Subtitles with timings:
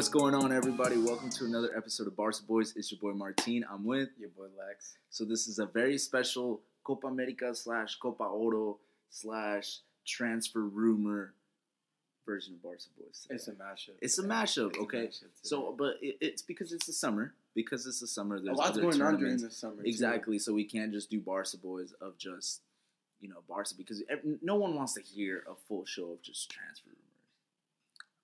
[0.00, 0.96] What's going on, everybody?
[0.96, 2.72] Welcome to another episode of Barca Boys.
[2.74, 3.66] It's your boy Martin.
[3.70, 4.08] I'm with.
[4.18, 4.96] Your boy Lex.
[5.10, 8.78] So this is a very special Copa America slash Copa Oro
[9.10, 11.34] slash transfer rumor
[12.24, 13.26] version of Barca Boys.
[13.28, 13.90] It's a mashup.
[14.00, 14.34] It's a today.
[14.34, 15.06] mashup, It's a okay?
[15.08, 15.28] mashup.
[15.42, 17.34] So, but it, it's because it's the summer.
[17.54, 18.36] Because it's the summer.
[18.36, 19.82] a There's lot's other going on during the summer.
[19.82, 19.86] too.
[19.86, 20.38] Exactly.
[20.38, 22.62] So we can't just do Barca Boys of just
[23.20, 24.02] you know Barca because
[24.40, 26.96] no one wants to hear a full show of just transfer rumors.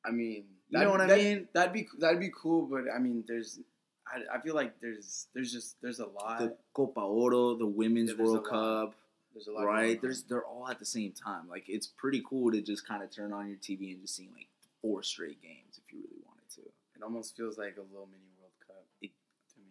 [0.07, 1.49] I mean, You know what I that- mean?
[1.53, 3.61] That'd be that'd be cool, but I mean, there's,
[4.07, 6.39] I, I feel like there's there's just there's a lot.
[6.41, 8.45] The Copa Oro, the Women's Yeah, World.
[8.49, 8.95] Cup.
[9.33, 9.65] there's a lot.
[9.65, 10.01] right?
[10.01, 11.49] There's they're all at the same time.
[11.49, 14.29] Like it's pretty cool to just kind of turn on your TV and just see
[14.35, 14.49] like
[14.83, 16.63] four straight games if you really wanted to.
[16.97, 19.11] It almost feels like a little mini World Cup It-
[19.55, 19.71] to me.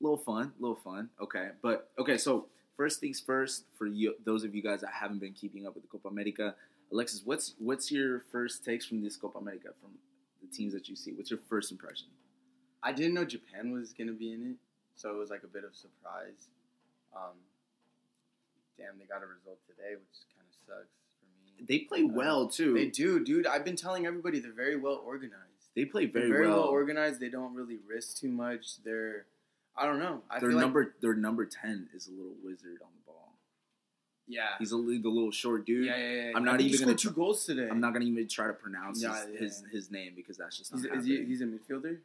[0.00, 1.10] little fun, little fun.
[1.20, 2.18] Okay, but okay.
[2.18, 5.74] So first things first, for you, those of you guys that haven't been keeping up
[5.74, 6.54] with the Copa America,
[6.92, 9.90] Alexis, what's what's your first takes from this Copa America from
[10.40, 11.12] the teams that you see?
[11.12, 12.08] What's your first impression?
[12.82, 14.56] I didn't know Japan was gonna be in it,
[14.94, 16.48] so it was like a bit of surprise.
[17.14, 17.34] Um,
[18.78, 21.66] damn, they got a result today, which kind of sucks for me.
[21.66, 22.74] They play well too.
[22.74, 23.46] They do, dude.
[23.46, 25.42] I've been telling everybody they're very well organized.
[25.74, 26.60] They play very, very well.
[26.60, 26.68] well.
[26.68, 27.20] organized.
[27.20, 28.82] They don't really risk too much.
[28.82, 29.26] They're,
[29.76, 30.22] I don't know.
[30.30, 32.88] I their feel number, like, their number ten is a little wizard on.
[34.28, 35.86] Yeah, He's a the little short dude.
[35.86, 36.32] yeah, yeah, yeah.
[36.34, 37.68] I'm not he even gonna scored two goals today.
[37.70, 39.38] I'm not gonna even try to pronounce Yeah, his, yeah.
[39.40, 41.98] his his name because that's just not He's, he, he's a midfielder.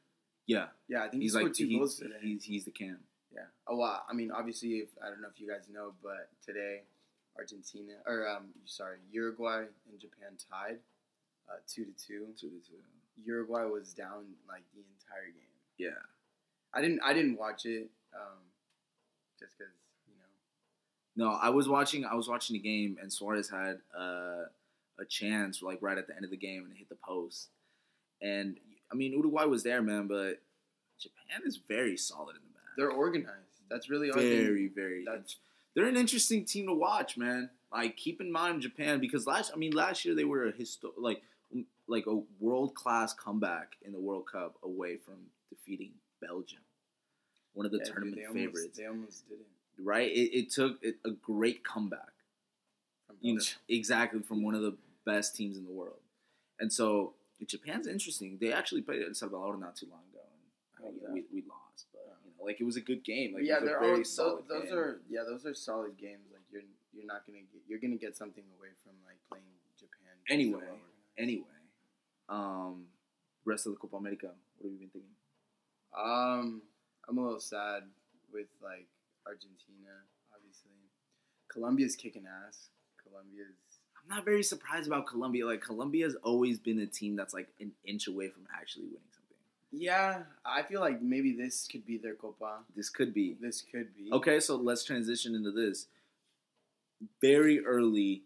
[0.47, 2.15] yeah, Yeah, I think he's he scored like two he- goals today.
[2.21, 2.99] he's he's the cam.
[3.33, 3.45] yeah.
[3.67, 4.01] Oh wow.
[4.09, 6.81] I mean, obviously, if I don't know if you guys know, but today,
[7.37, 10.77] Argentina or um, sorry, Uruguay and Japan tied,
[11.49, 12.27] uh, two to two.
[12.39, 12.77] Two to two.
[13.23, 15.55] Uruguay was down like the entire game.
[15.77, 15.99] Yeah,
[16.73, 16.99] I didn't.
[17.03, 17.89] I didn't watch it.
[18.13, 18.39] Um,
[19.39, 19.73] just because.
[21.21, 22.05] No, I was watching.
[22.05, 24.43] I was watching the game, and Suarez had uh,
[24.99, 27.49] a chance like right at the end of the game, and hit the post.
[28.21, 28.57] And
[28.91, 30.41] I mean, Uruguay was there, man, but
[30.99, 32.63] Japan is very solid in the back.
[32.77, 33.37] They're organized.
[33.69, 35.03] That's really all I think- very, very.
[35.05, 35.37] That's
[35.75, 37.49] they're an interesting team to watch, man.
[37.71, 40.97] Like keep in mind Japan because last I mean last year they were a histo-
[40.97, 41.21] like
[41.87, 45.15] like a world class comeback in the World Cup away from
[45.49, 46.59] defeating Belgium,
[47.53, 48.77] one of the yeah, dude, tournament they almost- favorites.
[48.77, 49.45] They almost didn't.
[49.83, 50.09] Right?
[50.11, 52.13] It, it took a great comeback,
[53.07, 54.75] From you know, exactly from one of the
[55.05, 55.99] best teams in the world,
[56.59, 57.13] and so
[57.45, 58.37] Japan's interesting.
[58.39, 61.13] They actually played El Salvador not too long ago, and Oh, yeah.
[61.13, 63.33] we, we lost, but you know, like it was a good game.
[63.33, 64.73] Like, yeah, they're all those, those game.
[64.77, 66.25] are yeah, those are solid games.
[66.31, 69.45] Like you're you're not gonna get you're gonna get something away from like playing
[69.77, 70.13] Japan.
[70.29, 70.61] Anyway.
[71.17, 71.43] Anyway,
[72.29, 72.85] um,
[73.45, 74.27] rest of the Copa America.
[74.57, 75.11] What have you been thinking?
[75.97, 76.61] um,
[77.07, 77.83] I'm a little sad
[78.31, 78.87] with like
[79.27, 79.93] Argentina.
[80.35, 80.71] Obviously,
[81.51, 82.69] Colombia's kicking ass.
[83.03, 83.47] Colombia's
[84.01, 85.45] I'm not very surprised about Colombia.
[85.45, 89.37] Like Colombia's always been a team that's like an inch away from actually winning something.
[89.71, 90.23] yeah.
[90.45, 92.59] I feel like maybe this could be their Copa.
[92.75, 94.39] This could be This could be okay.
[94.39, 95.87] So let's transition into this.
[97.21, 98.23] Very early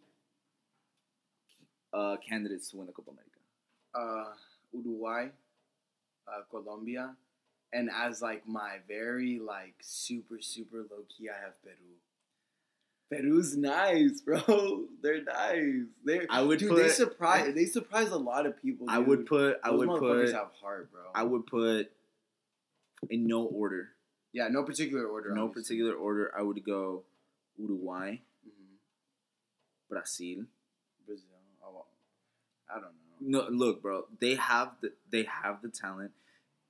[1.93, 3.39] uh, candidates to win the Copa America.
[3.95, 4.33] uh,
[4.73, 5.27] Uruguay,
[6.27, 7.15] uh, Colombia,
[7.75, 11.95] and as like my very like super super low key, I have Peru.
[13.11, 14.85] Peru's nice, bro.
[15.03, 15.85] They're nice.
[16.03, 16.69] They're I would dude.
[16.71, 17.53] put- they surprise.
[17.53, 18.87] They surprise a lot of people.
[18.89, 19.59] I would put.
[19.63, 20.33] I Those would motherfuckers put.
[20.35, 21.01] have heart, bro.
[21.13, 21.91] I would put
[23.09, 23.89] in no order.
[24.33, 25.29] yeah, no particular order.
[25.35, 25.75] No obviously.
[25.77, 26.31] particular order.
[26.37, 27.03] I would go
[27.57, 28.77] Uruguay, Mhm.
[29.89, 30.45] Brazil.
[31.05, 31.25] Brazil.
[32.67, 33.43] I don't know.
[33.43, 34.07] No, look, bro.
[34.19, 36.11] They have the they have the talent.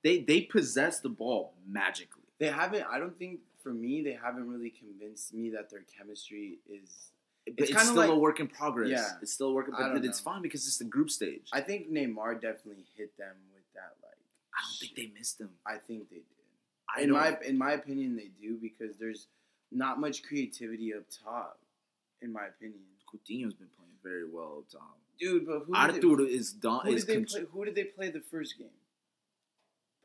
[0.06, 2.22] They they possess the ball magically.
[2.38, 2.84] They haven't.
[2.88, 7.10] I don't think for me they haven't really convinced me that their chemistry is.
[7.44, 8.88] It's it's, still like- a work in progress.
[8.88, 9.08] Yeah.
[9.20, 9.68] it's still a work.
[9.76, 11.48] But it's fine because it's the group stage.
[11.52, 13.94] I, think Neymar definitely hit them with that.
[14.00, 14.18] Like,
[14.54, 15.50] I don't think they missed them.
[15.66, 16.24] I think they did.
[16.96, 19.26] I in my in my opinion, they do because there's
[19.72, 21.58] not much creativity up top.
[22.22, 22.78] In my opinion,
[23.12, 24.98] Coutinho's been playing very well up top.
[25.18, 25.46] dude.
[25.46, 26.86] But who did Arthur is they, done.
[26.86, 27.44] who Is did they con- play?
[27.52, 28.68] Who did they play the first game?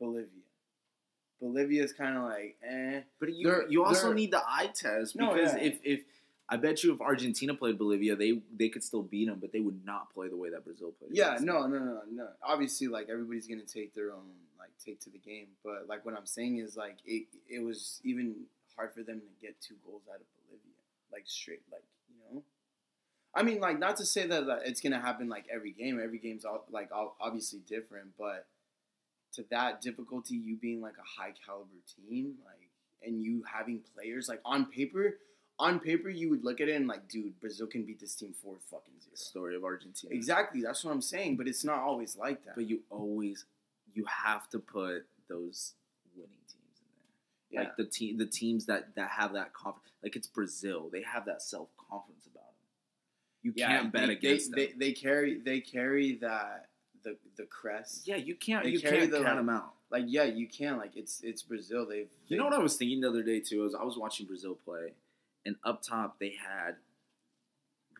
[0.02, 0.42] Bolivia.
[1.40, 3.00] Bolivia's kind of like eh.
[3.18, 5.62] but you they're- you also need the eye test No, because yeah.
[5.68, 6.00] if if
[6.48, 9.60] I bet you if Argentina played Bolivia, they they could still beat them, but they
[9.60, 11.12] would not play the way that Brazil played.
[11.14, 12.28] Yeah, no, no, no, no.
[12.42, 14.28] Obviously, like everybody's gonna take their own
[14.58, 18.00] like take to the game, but like what I'm saying is like it it was
[18.04, 18.34] even
[18.76, 20.74] hard for them to get two goals out of Bolivia,
[21.12, 22.42] like straight, like you know.
[23.34, 25.98] I mean, like not to say that, that it's gonna happen like every game.
[26.02, 28.46] Every game's all, like all, obviously different, but
[29.34, 32.68] to that difficulty, you being like a high caliber team, like
[33.04, 35.18] and you having players like on paper,
[35.58, 38.34] on paper you would look at it and like, dude, Brazil can beat this team
[38.42, 39.14] four fucking zero.
[39.14, 40.14] Story of Argentina.
[40.14, 41.36] Exactly, that's what I'm saying.
[41.36, 42.54] But it's not always like that.
[42.54, 43.44] But you always
[43.94, 45.74] you have to put those
[46.16, 47.62] winning teams in there.
[47.62, 47.68] yeah.
[47.68, 49.92] Like the team, the teams that that have that confidence.
[50.02, 50.88] Like it's Brazil.
[50.92, 52.52] They have that self confidence about them.
[53.42, 54.78] You yeah, can't bet they, against they, them.
[54.78, 56.66] They, they carry they carry that
[57.04, 58.06] the the crest.
[58.06, 58.64] yeah, you can't.
[58.64, 59.74] they You carry can't the, count like- them out.
[59.90, 60.78] Like yeah, you can.
[60.78, 61.86] Like it's it's Brazil.
[61.86, 63.64] They've You know what I was thinking the other day too?
[63.66, 64.92] Is I was watching Brazil play,
[65.44, 66.76] and up top they had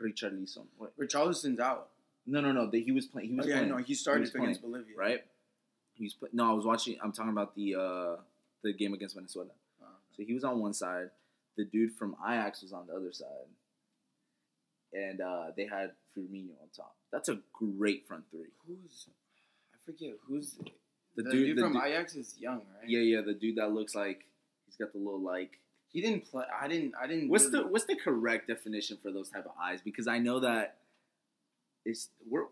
[0.03, 0.67] Richarlison.
[0.79, 0.97] What?
[0.99, 1.89] Richarlison's out.
[2.27, 2.71] No, no, no.
[2.71, 3.29] They, he was playing.
[3.31, 3.69] He was oh, yeah, playing.
[3.71, 4.97] no, he started was against Bolivia.
[4.97, 5.25] right?
[5.95, 6.51] He was play- no.
[6.51, 6.97] I was watching.
[7.03, 8.17] I'm talking about the uh
[8.63, 9.51] the game against Venezuela.
[9.83, 11.11] Uh, So he was on one side.
[11.57, 13.51] The dude from Ajax was on the other side,
[14.95, 16.95] and uh, they had Firmino on top.
[17.13, 18.49] That's a great front three.
[18.67, 19.07] who's
[19.75, 20.55] I forget who's
[21.17, 22.89] The, the, dude, dude, the from dude- Ajax is young, right?
[22.89, 24.25] yeah, yeah, the dude that looks like
[24.67, 25.59] he's got the little like.
[25.93, 26.45] He didn't play.
[26.59, 26.95] I didn't.
[27.01, 27.29] I didn't.
[27.29, 29.81] What's the what's the correct definition for those type of eyes?
[29.85, 30.79] Because I know that
[31.85, 32.45] it's we're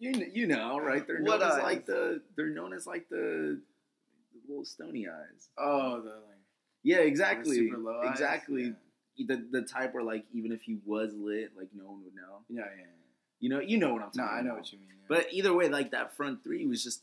[0.00, 1.06] you you know right.
[1.06, 1.62] They're known as eyes?
[1.62, 3.60] like the they're known as like the,
[4.34, 5.48] the little stony eyes.
[5.56, 6.40] Oh, the like
[6.82, 8.10] Yeah, exactly, super low eyes?
[8.10, 8.74] exactly.
[9.16, 12.40] The the type where like even if he was lit, like no one would know.
[12.48, 12.78] Yeah, yeah.
[12.80, 12.84] yeah,
[13.42, 14.58] You know, you know what I'm talking No, I know about.
[14.60, 14.88] what you mean.
[14.88, 15.04] yeah.
[15.08, 17.02] But either way, like that front three was just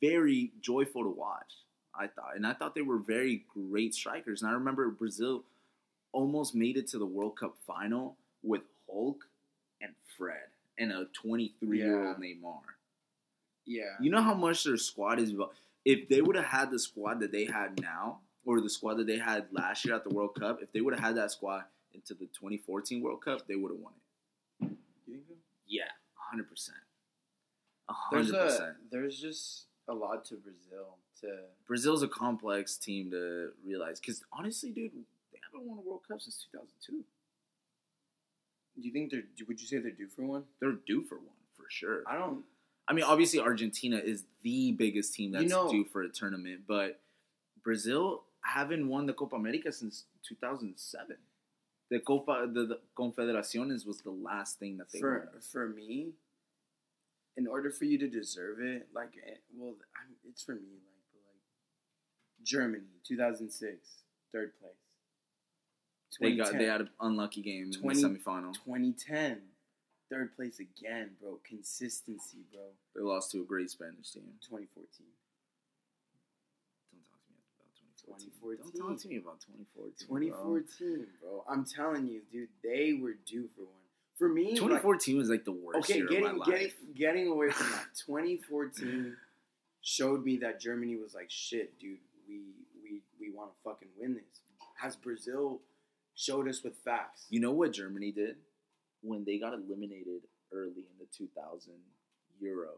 [0.00, 1.52] very joyful to watch.
[1.94, 4.42] I thought, and I thought they were very great strikers.
[4.42, 5.44] And I remember Brazil
[6.12, 9.24] almost made it to the World Cup final with Hulk
[9.82, 10.48] and Fred
[10.78, 12.60] and a 23 year old Neymar.
[13.66, 15.52] yeah, You know how much their squad is about.
[15.84, 19.06] If they would have had the squad that they had now, or the squad that
[19.06, 21.64] they had last year at the World Cup, if they would have had that squad
[21.92, 23.99] into the 2014 World Cup, they would have won it.
[25.70, 25.94] You think so?
[25.94, 26.78] Yeah, 100 percent.
[28.12, 28.76] There's hundred percent.
[28.86, 31.28] a there's just a lot to Brazil to.
[31.66, 34.92] Brazil's a complex team to realize because honestly, dude,
[35.32, 37.04] they haven't won a World Cup since 2002.
[38.80, 39.22] Do you think they're?
[39.48, 40.44] Would you say they're due for one?
[40.60, 41.26] They're due for one
[41.56, 42.02] for sure.
[42.06, 42.44] I don't.
[42.88, 46.62] I mean, obviously, Argentina is the biggest team that's You know- due for a tournament,
[46.66, 47.00] but
[47.62, 51.16] Brazil haven't won the Copa America since 2007.
[51.90, 55.42] The Copa, the, the Confederaciones was the last thing that they for won.
[55.42, 56.12] for me,
[57.36, 61.02] in order for you to deserve it, like, eh, well, I'm, it's for me, like,
[61.12, 64.02] but like, Germany, two thousand six,
[64.32, 64.72] third place.
[66.20, 68.54] They got they had an unlucky game 20 in the semifinal.
[68.64, 69.40] 2010,
[70.10, 71.38] third place again, bro.
[71.44, 72.62] Consistency, bro.
[72.94, 74.34] They lost to a great Spanish team.
[74.42, 75.06] 2014.
[76.90, 77.70] Don't talk to me about
[78.18, 78.58] 2014.
[78.58, 78.80] 2014.
[78.80, 80.08] Don't talk to me about 2014.
[80.08, 81.44] 2014, bro.
[81.48, 83.74] I'm telling you, dude, they were due for one.
[84.18, 87.28] For me, like- 2014 was like the worst okay, year getting of my getting getting
[87.28, 87.86] away from that.
[88.06, 89.16] 2014
[89.82, 91.98] showed me that Germany was like, shit, dude.
[92.28, 92.40] We
[92.82, 94.40] we we want to fucking win this.
[94.76, 95.60] Has Brazil
[96.14, 97.26] showed us with facts?
[97.30, 98.36] You know what Germany did
[99.02, 100.22] when they got eliminated
[100.52, 101.72] early in the 2000
[102.40, 102.72] Euro?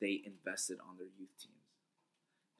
[0.00, 1.61] They invested on their youth teams,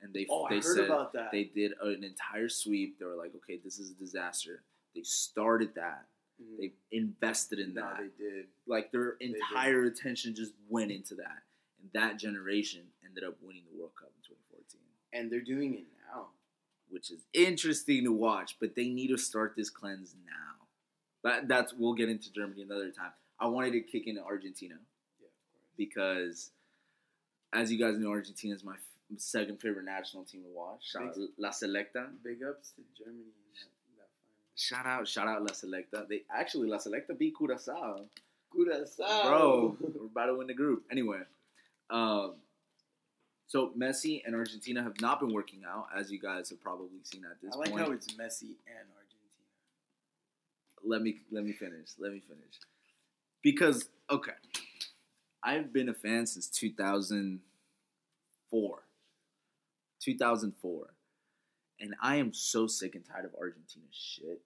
[0.03, 1.31] and they oh, they heard said about that.
[1.33, 2.99] they did an entire sweep.
[2.99, 4.63] They were like, okay, this is a disaster.
[4.95, 6.07] They started that.
[6.43, 6.59] Mhm.
[6.59, 7.99] They invested in no, that.
[8.19, 8.47] they did.
[8.67, 11.43] like their entire attention just went into that,
[11.81, 14.81] and that generation ended up winning the World Cup in 2014.
[15.13, 16.29] And they're doing it now.
[16.89, 18.57] which is interesting to watch.
[18.61, 20.67] But they need to start this cleanse now.
[21.25, 23.13] That that's we'll get into Germany another time.
[23.41, 24.75] I wanted to kick into Argentina
[25.21, 25.71] Yeah, of course.
[25.77, 26.51] because,
[27.53, 28.77] as you guys know, Argentina is my
[29.19, 30.91] second favorite national team to watch.
[30.91, 32.11] Shout out La Selecta.
[32.23, 34.39] Big ups to Germany in that, that final.
[34.57, 36.07] Shout out, shout out La Selecta.
[36.09, 38.09] They actually La Selecta beat Curacao.
[38.55, 39.25] Curaçao.
[39.25, 40.85] Bro, we're about to win the group.
[40.91, 41.21] Anyway,
[41.91, 42.35] um,
[43.47, 47.25] so Messi and Argentina have not been working out, as you guys have probably seen
[47.25, 47.69] at this point.
[47.69, 47.87] I like point.
[47.87, 49.47] how it's Messi and Argentina.
[50.85, 51.91] let me let me finish.
[51.99, 52.59] Let me finish.
[53.43, 54.33] Because okay,
[55.43, 58.83] I've been a fan since 2004.
[60.03, 60.95] 2004.
[61.81, 64.43] And I am so sick and tired of Argentina's shit.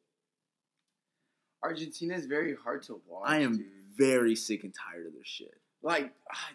[1.62, 3.28] Argentina is very hard to watch.
[3.28, 3.66] I am dude.
[3.96, 5.54] very sick and tired of their shit.
[5.82, 6.50] like, ah,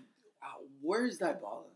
[0.81, 1.67] where's that ball?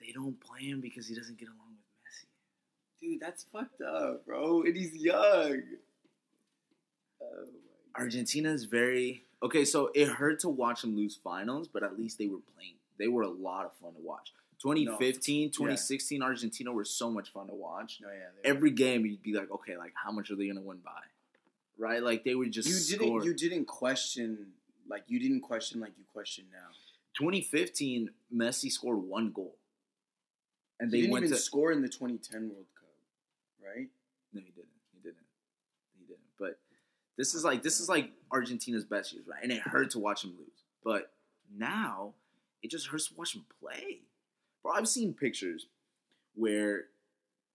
[0.00, 3.10] They don't play him because he doesn't get along with Messi.
[3.12, 4.62] Dude, that's fucked up, bro.
[4.62, 5.62] And he's young.
[7.20, 7.44] Oh
[7.94, 9.64] my Argentina is very okay.
[9.64, 12.74] So it hurt to watch them lose finals, but at least they were playing.
[12.98, 14.32] They were a lot of fun to watch.
[14.60, 18.00] 2015, 2016, Argentina were so much fun to watch.
[18.02, 18.26] No, yeah.
[18.44, 20.90] Every game, you'd be like, okay, like how much are they gonna win by?
[21.78, 22.02] Right?
[22.02, 23.20] Like they would just you score.
[23.20, 23.24] didn't.
[23.24, 24.48] You didn't question
[24.88, 26.68] like you didn't question like you question now.
[27.18, 29.56] 2015, Messi scored one goal,
[30.80, 31.42] and he they didn't went even to.
[31.42, 32.88] score in the 2010 World Cup,
[33.64, 33.88] right?
[34.32, 34.68] no, he didn't.
[34.92, 35.26] He didn't.
[35.98, 36.20] He didn't.
[36.38, 36.58] But
[37.16, 39.42] this is like this is like Argentina's best years, right?
[39.42, 40.64] And it hurt to watch him lose.
[40.84, 41.12] But
[41.56, 42.14] now
[42.62, 44.00] it just hurts to watch him play.
[44.68, 45.66] Bro, I've seen pictures
[46.34, 46.88] where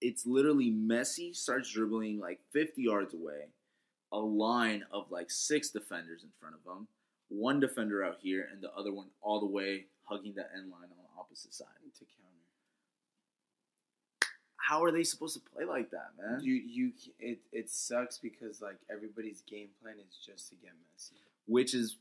[0.01, 3.50] it's literally Messi starts dribbling like 50 yards away,
[4.12, 6.88] a line of like six defenders in front of him,
[7.29, 10.89] one defender out here, and the other one all the way hugging the end line
[10.89, 11.67] on the opposite side.
[12.00, 12.29] to counter.
[14.58, 16.39] How are they supposed to play like that, man?
[16.43, 21.12] You you it it sucks because like everybody's game plan is just to get Messi.
[21.46, 21.98] Which is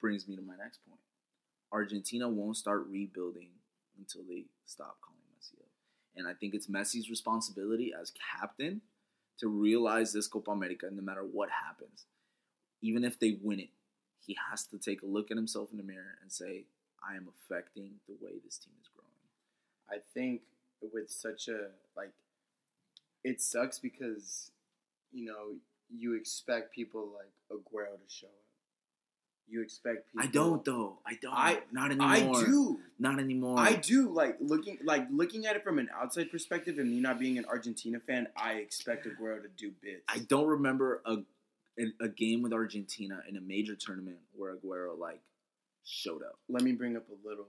[0.00, 1.00] brings me to my next point.
[1.70, 3.50] Argentina won't start rebuilding
[3.98, 5.68] until they stop calling Messi up.
[6.16, 8.80] And I think it's Messi's responsibility as captain
[9.38, 12.06] to realize this Copa America, no matter what happens,
[12.82, 13.70] even if they win it,
[14.24, 16.64] he has to take a look at himself in the mirror and say,
[17.08, 19.08] I am affecting the way this team is growing.
[19.90, 20.42] I think
[20.92, 22.12] with such a like,
[23.24, 24.50] it sucks because
[25.12, 25.54] you know
[25.90, 28.47] you expect people like Aguero to show up.
[29.50, 30.28] You expect people.
[30.28, 30.98] I don't though.
[31.06, 31.34] I don't.
[31.34, 32.36] I- not anymore.
[32.36, 32.80] I do.
[32.98, 33.58] Not anymore.
[33.58, 37.18] I do like looking like looking at it from an outside perspective, and me not
[37.18, 38.28] being an Argentina fan.
[38.36, 40.02] I expect Aguero to do bits.
[40.08, 41.18] I don't remember a
[42.00, 45.20] a, game with Argentina in a major tournament where Aguero like
[45.84, 46.38] showed up.
[46.48, 47.46] Let me bring up a little,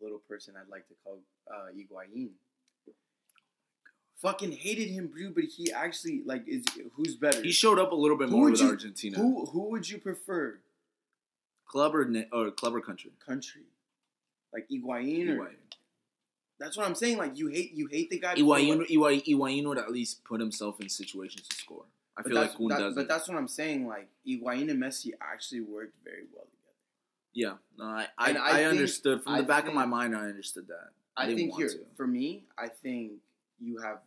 [0.00, 1.18] little person I'd like to call
[1.50, 2.30] uh, Higuain.
[4.22, 7.40] Fucking hated him, dude, but he actually like is who's better?
[7.42, 9.16] He showed up a little bit Who more with you- Argentina.
[9.16, 10.58] Who who would you prefer?
[11.66, 13.12] Club or na- or club or country?
[13.24, 13.62] Country,
[14.52, 15.52] like Higuain, or
[16.58, 17.18] that's what I'm saying.
[17.18, 18.34] Like you hate you hate the guy.
[18.42, 21.84] what- Higuain, Higuain would at least put himself in situations to score.
[22.16, 22.94] I but feel like Kun that- doesn't.
[22.96, 23.86] but that's what I'm saying.
[23.86, 26.74] Like Higuain and Messi actually worked very well together.
[27.34, 30.16] yeah, no, I I, I I, think- understood from the I back of my mind.
[30.16, 30.88] I understood that.
[31.16, 31.84] I think here to.
[31.96, 33.12] for me, I think
[33.60, 33.98] you have.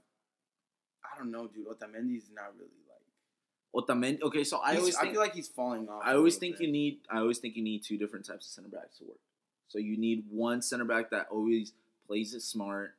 [1.13, 1.67] I don't know, dude.
[1.67, 3.85] Otamendi's not really like.
[3.87, 4.21] Otamendi.
[4.21, 6.01] Okay, so I he's- always I feel like he's falling off.
[6.05, 6.67] I always think bit.
[6.67, 6.99] you need.
[7.09, 9.19] I always think you need two different types of center backs to work.
[9.67, 11.73] So you need one center back that always
[12.07, 12.95] plays it smart,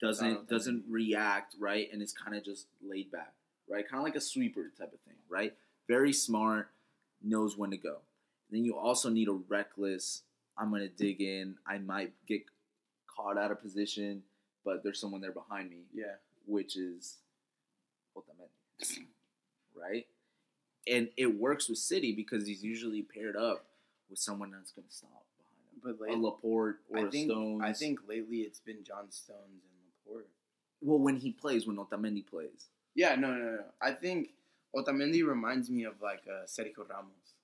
[0.00, 3.34] doesn't doesn't react right, and is kind of just laid back,
[3.68, 3.86] right?
[3.88, 5.54] Kind of like a sweeper type of thing, right?
[5.88, 6.70] Very smart,
[7.22, 7.98] knows when to go.
[8.50, 10.22] Then you also need a reckless.
[10.56, 11.56] I'm gonna dig in.
[11.66, 12.42] I might get
[13.14, 14.22] caught out of position,
[14.64, 16.14] but there's someone there behind me Yeah.
[16.48, 17.16] Which is
[18.16, 19.04] Otamendi,
[19.76, 20.06] right?
[20.90, 23.66] And it works with City because he's usually paired up
[24.08, 27.10] with someone that's going to stop behind But him, a late, Laporte or I a
[27.10, 27.62] think Stones.
[27.64, 30.28] I think lately it's been John Stones and Laporte.
[30.80, 33.64] Well, when he plays, when Otamendi plays, Yeah, no, no, no.
[33.82, 34.30] I think
[34.74, 37.34] Otamendi reminds me of like uh, Sergio Ramos.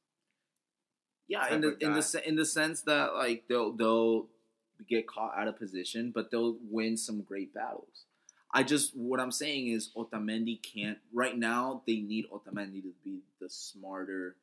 [1.29, 4.27] yeah, in the in the in the sense that like they'll they'll
[4.89, 8.05] get caught out of position, but they'll win some great battles.
[8.55, 11.83] I just what I'm saying is Otamendi can't right now.
[11.87, 14.37] They need Otamendi to be the smarter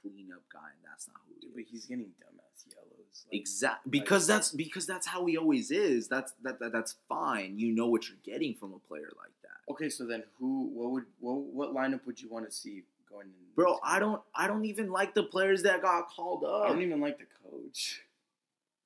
[0.00, 1.52] cleanup guy, and that's not who he is.
[1.54, 3.26] But he's getting dumbass yellows.
[3.26, 6.08] Like, Exactly because that's because that's how he always is.
[6.08, 7.58] That's that, that that's fine.
[7.58, 10.70] You know what you're getting from a player like that, Okay, so then who?
[10.72, 11.04] What would?
[11.20, 13.34] What, what lineup would you want to see going in?
[13.54, 13.78] bro.
[13.84, 16.64] I don't I don't even like the players that got called up.
[16.64, 18.00] I don't even like the coach.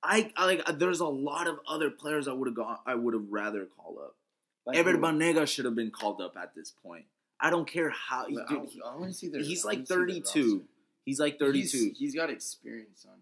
[0.02, 0.78] I, I like.
[0.78, 2.78] There's a lot of other players I would have gone.
[2.84, 4.16] I would have rather called up.
[4.66, 4.98] Like, Ever?
[4.98, 7.04] Banega should have been called up at this point.
[7.40, 8.26] I don't care how.
[8.26, 9.40] Dude, I, I want to see their.
[9.42, 10.64] he's like wanna see their 32.
[11.04, 11.58] he's like 32.
[11.78, 13.20] He's- he's got experience on him.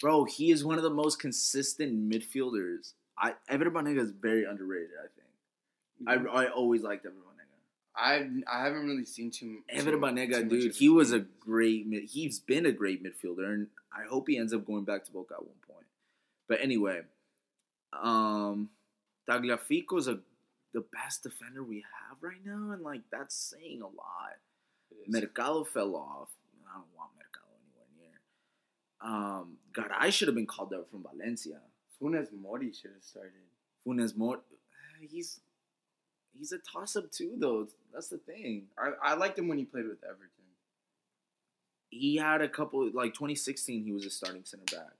[0.00, 2.92] Bro, he is one of the most consistent midfielders.
[3.18, 4.90] I Ever Banega is very underrated.
[5.02, 5.08] I
[6.16, 6.28] think.
[6.30, 7.24] I I always liked Ever Banega.
[7.96, 9.62] I I haven't really seen too.
[9.68, 11.86] Ever too- too Banega, dude, he was a great.
[12.08, 15.34] He's been a great midfielder, and I hope he ends up going back to Boca
[15.34, 15.86] at one point.
[16.46, 17.00] But anyway,
[17.92, 18.68] um,
[19.28, 20.20] Tagliafico is a
[20.74, 21.76] the best defender we
[22.08, 24.36] have right now, and like that's saying a lot.
[25.08, 26.30] Mercado fell off.
[26.68, 28.20] I don't want Mercado anywhere near.
[29.00, 31.60] Um, Garay should have been called up from Valencia.
[32.00, 33.32] Funes Mori should have started.
[33.86, 34.40] Funes Mori,
[35.00, 35.40] he's
[36.32, 37.68] he's a toss up too, though.
[37.92, 38.64] That's the thing.
[38.78, 40.30] I, I liked him when he played with Everton.
[41.90, 44.92] he had a couple like 2016 he was a starting center back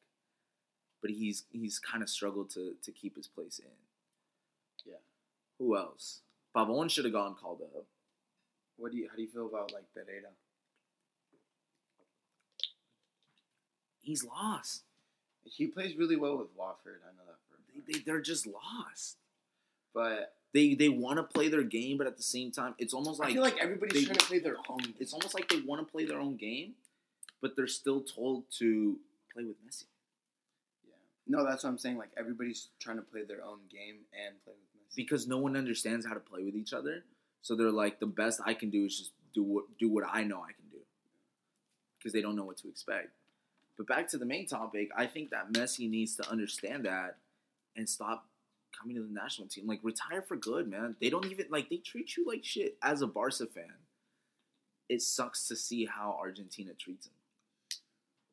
[1.03, 3.67] but he's he's kind of struggled to to keep his place in
[4.91, 5.03] Yeah.
[5.59, 6.21] Who else
[6.55, 7.85] pavon should have gone called up
[8.77, 9.09] What do you?
[9.11, 10.31] How do you feel about like Pereira?
[14.03, 14.83] he's lost
[15.45, 17.01] He plays really well with Wofford.
[17.05, 19.17] I know that for They, they they're just lost
[19.95, 23.21] But they they want to play their game but at the same time it's almost
[23.21, 24.95] like I feel like everybody's they- trying to play their own.
[25.01, 26.73] it's almost like they want to play their own game
[27.43, 28.99] but they're still told to
[29.33, 29.85] play with messi
[30.87, 30.95] yeah.
[31.27, 31.99] No, that's what I'm saying.
[31.99, 34.66] Like everybody's trying to play their own game and play with.
[34.95, 37.05] Because no one understands how to play with each other
[37.43, 40.25] so they're like the best i can do is just do what do what I
[40.25, 40.79] know I can do
[41.99, 43.11] because they don't know what to expect.
[43.77, 47.19] But back to the main topic, I think that Messi needs to understand that
[47.77, 48.27] and stop
[48.77, 49.67] coming to the national team.
[49.67, 50.97] Like retire for good, man.
[51.01, 53.75] They don't even like they treat you like shit as a Barca fan.
[54.89, 57.13] It sucks to see how Argentina treats him.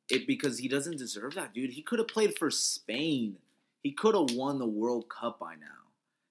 [0.10, 1.72] It because he doesn't deserve that, dude.
[1.72, 3.38] He could have played for Spain.
[3.82, 5.83] He could have won the World Cup by now.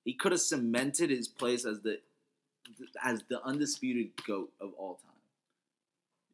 [0.05, 2.01] He could have cemented his place as the
[3.03, 5.13] as the undisputed goat of all time.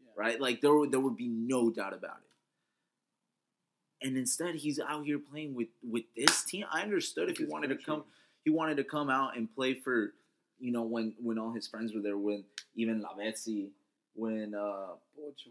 [0.03, 0.13] Yeah.
[0.17, 0.41] Right?
[0.41, 4.07] Like there would, there would be no doubt about it.
[4.07, 6.65] And instead, he's out here playing with with this team.
[6.73, 8.05] I understood if he wanted to come,
[8.45, 10.15] he wanted to come out and play for,
[10.59, 12.45] you know, when when all his friends were there, when
[12.77, 13.71] even Lavezzi,
[14.15, 15.51] when uh, Pocho.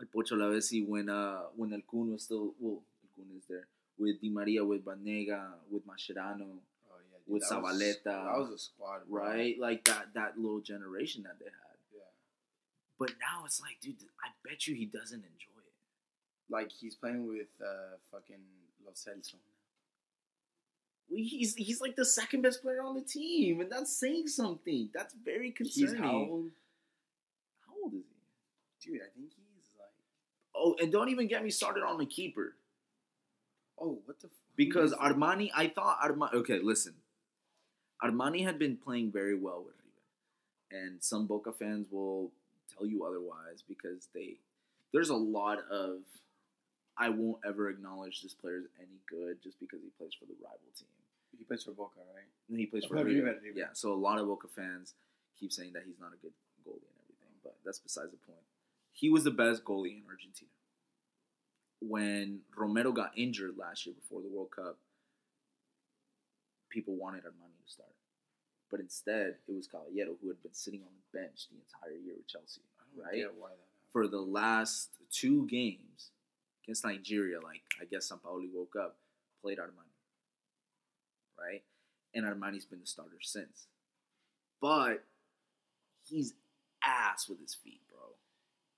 [0.00, 3.66] El Pocho Lavezzi, when uh, when El Kun was still well, El Kun is there
[3.98, 6.58] with Di Maria, with Banega, with Mascherano,
[7.26, 8.04] With that Zabaleta.
[8.04, 9.22] that was a squad, bro.
[9.22, 9.58] right?
[9.58, 11.76] Like that that little generation that they had.
[11.92, 12.00] Yeah,
[12.98, 15.72] But now it's like, dude, I bet you he doesn't enjoy it.
[16.50, 18.42] like he's playing with uh, fucking
[18.84, 19.36] Lo Celso.
[21.08, 24.88] He's he's like the second best player on the team, and that's saying something.
[24.94, 25.94] That's very concerning.
[25.94, 26.50] He's how old?
[27.66, 28.04] How old is
[28.80, 28.90] he?
[28.92, 29.88] Dude, I think he's like.
[30.56, 32.56] Oh, and don't even get me started on the keeper
[33.80, 34.26] Oh, what the?
[34.28, 34.92] F- because?
[34.94, 35.50] Armani.
[35.54, 36.34] I thought Armani.
[36.34, 36.94] Okay, listen.
[38.02, 42.30] Armani had been playing very well with River, and some Boca fans will
[42.76, 44.36] tell you otherwise because they.
[44.92, 46.00] There's a lot of.
[46.96, 50.34] I won't ever acknowledge this player as any good just because he plays for the
[50.38, 50.86] rival team.
[51.36, 52.26] he plays for Boca, right?
[52.48, 52.94] And he plays for.
[52.94, 53.36] River, River.
[53.54, 54.94] Yeah, so a lot of Boca fans
[55.38, 56.32] keep saying that he's not a good
[56.66, 58.44] goalie and everything, but that's besides the point.
[58.92, 60.50] He was the best goalie in Argentina.
[61.80, 64.78] When Romero got injured last year before the World Cup,
[66.74, 67.88] people wanted Armani to start.
[68.70, 72.14] But instead, it was Caballero who had been sitting on the bench the entire year
[72.16, 72.60] with Chelsea,
[73.00, 73.14] right?
[73.14, 73.92] get why that.
[73.92, 76.10] For the last two games
[76.64, 78.96] against Nigeria, like I guess Sampaoli woke up,
[79.40, 79.92] played Armani.
[81.38, 81.62] Right?
[82.14, 83.66] And Armani's been the starter since.
[84.60, 85.04] But
[86.08, 86.34] he's
[86.82, 88.00] ass with his feet, bro.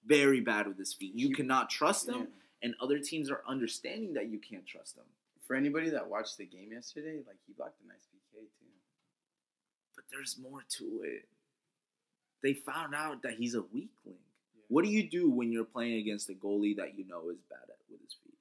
[0.05, 1.15] Very bad with his feet.
[1.15, 2.27] You cannot trust him, Yeah.
[2.63, 5.05] and other teams are understanding that you can't trust him.
[5.47, 8.67] For anybody that watched the game yesterday, like he blocked a nice PK too.
[9.95, 11.29] But there's more to it.
[12.43, 14.19] They found out that he's a weak link.
[14.55, 14.63] Yeah.
[14.69, 17.63] What do you do when you're playing against a goalie that you know is bad
[17.69, 18.35] at with his feet?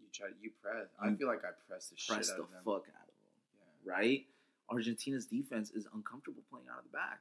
[0.00, 0.86] You try, you press.
[1.00, 2.62] I feel like I press the Press shit out the of them.
[2.64, 3.32] fuck out of him.
[3.86, 3.92] Yeah.
[3.92, 4.24] right?
[4.70, 7.20] Argentina's defense is uncomfortable playing out of the back.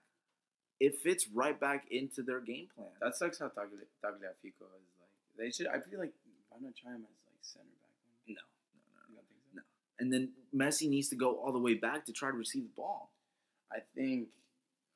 [0.79, 2.89] It fits right back into their game plan.
[3.01, 5.09] That sucks how Tagli- Tagliafico is like.
[5.37, 5.67] They should.
[5.67, 6.13] I feel like
[6.49, 7.80] why not try him as like center?
[8.27, 9.51] No, no, no, You don't think so?
[9.55, 9.63] No.
[9.99, 12.75] And then Messi needs to go all the way back to try to receive the
[12.75, 13.11] ball.
[13.71, 14.29] I think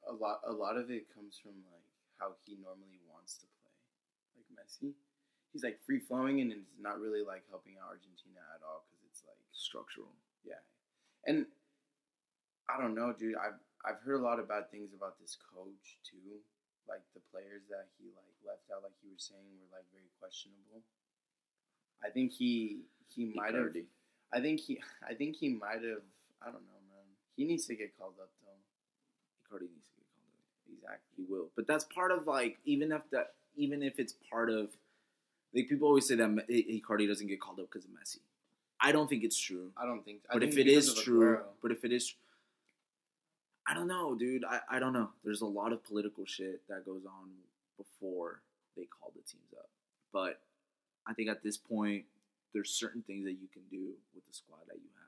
[0.08, 0.42] a lot.
[0.48, 1.88] A lot of it comes from like
[2.20, 3.76] how he normally wants to play,
[4.38, 4.94] like Messi.
[5.54, 9.02] He's like free flowing and it's not really like helping out Argentina at all because
[9.08, 10.12] it's like Structural.
[10.44, 10.60] Yeah,
[11.26, 11.48] and
[12.70, 13.38] I don't know, dude.
[13.38, 16.42] I've I've heard a lot of bad things about this coach too.
[16.90, 20.10] Like the players that he like left out, like you were saying, were like very
[20.22, 20.86] questionable.
[22.04, 22.82] I think he
[23.14, 23.76] he might have.
[24.34, 26.04] I think he I think he might have.
[26.42, 27.06] I don't know, man.
[27.36, 29.58] He needs to get called up though.
[29.58, 30.74] Icardi needs to get called up.
[30.74, 31.14] Exactly.
[31.18, 34.70] He will, but that's part of like even if that even if it's part of
[35.54, 38.20] like people always say that Icardi eh, eh, doesn't get called up because of Messi.
[38.80, 39.72] I don't think it's true.
[39.78, 40.20] I don't think.
[40.30, 42.14] I But think if it is true, but if it is,
[43.66, 44.44] I don't know, dude.
[44.44, 45.10] I, I don't know.
[45.24, 47.30] There's a lot of political shit that goes on
[47.78, 48.42] before
[48.76, 49.70] they call the teams up.
[50.12, 50.40] But
[51.08, 52.06] I think at this point,
[52.54, 55.06] there's certain things that you can do with the squad that you have.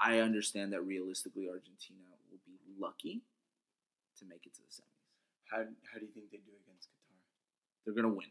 [0.00, 3.22] I understand that realistically, Argentina will be lucky
[4.18, 5.04] to make it to the semis.
[5.50, 7.16] how how do you think they do against Qatar?
[7.84, 8.28] They're gonna win.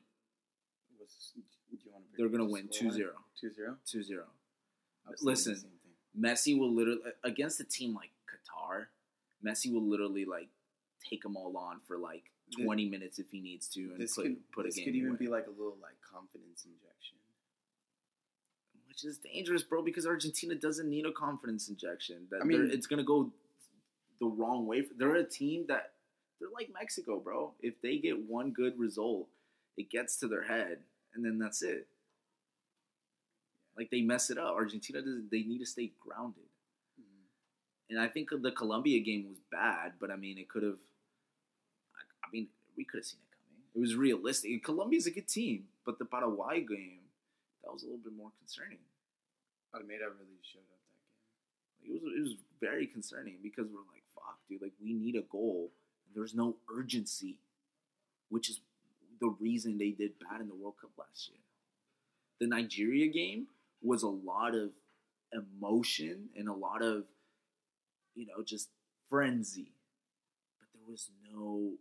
[0.97, 1.41] What's, do
[1.71, 2.17] you want to?
[2.17, 3.09] They're gonna win 2-0.
[3.41, 3.77] 2-0?
[3.85, 4.19] 2-0.
[5.05, 5.95] I was thinking Listen, the same thing.
[6.19, 8.87] Messi will literally against a team like Qatar.
[9.45, 10.49] Messi will literally like
[11.07, 14.23] take them all on for like twenty minutes if he needs to, and This put
[14.23, 15.17] could put a this game could even away.
[15.19, 17.17] be like a little like confidence injection.
[18.87, 19.81] which is dangerous, bro.
[19.81, 22.27] Because Argentina doesn't need a confidence injection.
[22.31, 23.31] That I mean- it's gonna go
[24.19, 24.81] the wrong way.
[24.97, 25.93] They're a team that
[26.39, 27.53] they're like Mexico, bro.
[27.61, 29.27] If they get one good result,
[29.77, 30.79] it gets to their head,
[31.13, 31.87] and then that's it.
[33.77, 34.53] Like they mess it up.
[34.55, 35.21] Argentina does.
[35.29, 36.43] They need to stay grounded.
[36.99, 37.25] Mm-hmm.
[37.89, 40.79] And I think the Colombia game was bad, but I mean, it could have.
[42.25, 43.61] I, mean, we could have seen it coming.
[43.75, 44.63] It was realistic.
[44.63, 47.05] Colombia's a good team, but the Paraguay game
[47.63, 48.79] that was a little bit more concerning.
[49.73, 51.95] Almeida really showed up that game.
[51.95, 54.61] It was it was very concerning because we're like, fuck, dude.
[54.61, 55.71] Like we need a goal
[56.13, 57.39] There's no urgency,
[58.29, 58.61] which is
[59.19, 61.39] the reason they did bad in the World Cup last year.
[62.39, 63.47] The Nigeria game
[63.81, 64.71] was a lot of
[65.33, 67.03] emotion and a lot of,
[68.13, 68.69] you know, just
[69.09, 69.71] frenzy,
[70.59, 71.73] but there was no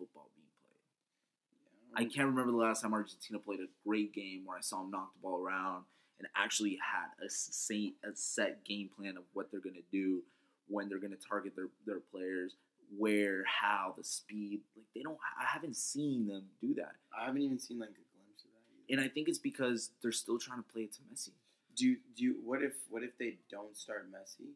[0.00, 0.48] football being
[1.92, 2.08] played.
[2.08, 4.90] I can't remember the last time Argentina played a great game where I saw them
[4.90, 5.84] knock the ball around
[6.18, 10.22] and actually had a set, a set game plan of what they're going to do,
[10.68, 12.56] when they're going to target their, their players,
[12.96, 14.60] where, how, the speed.
[14.76, 15.18] Like they don't.
[15.38, 16.96] I haven't seen them do that.
[17.12, 18.64] I haven't even seen like a glimpse of that.
[18.66, 18.86] Either.
[18.90, 21.36] And I think it's because they're still trying to play it to Messi.
[21.76, 24.52] Do you, do you, what if what if they don't start Messi,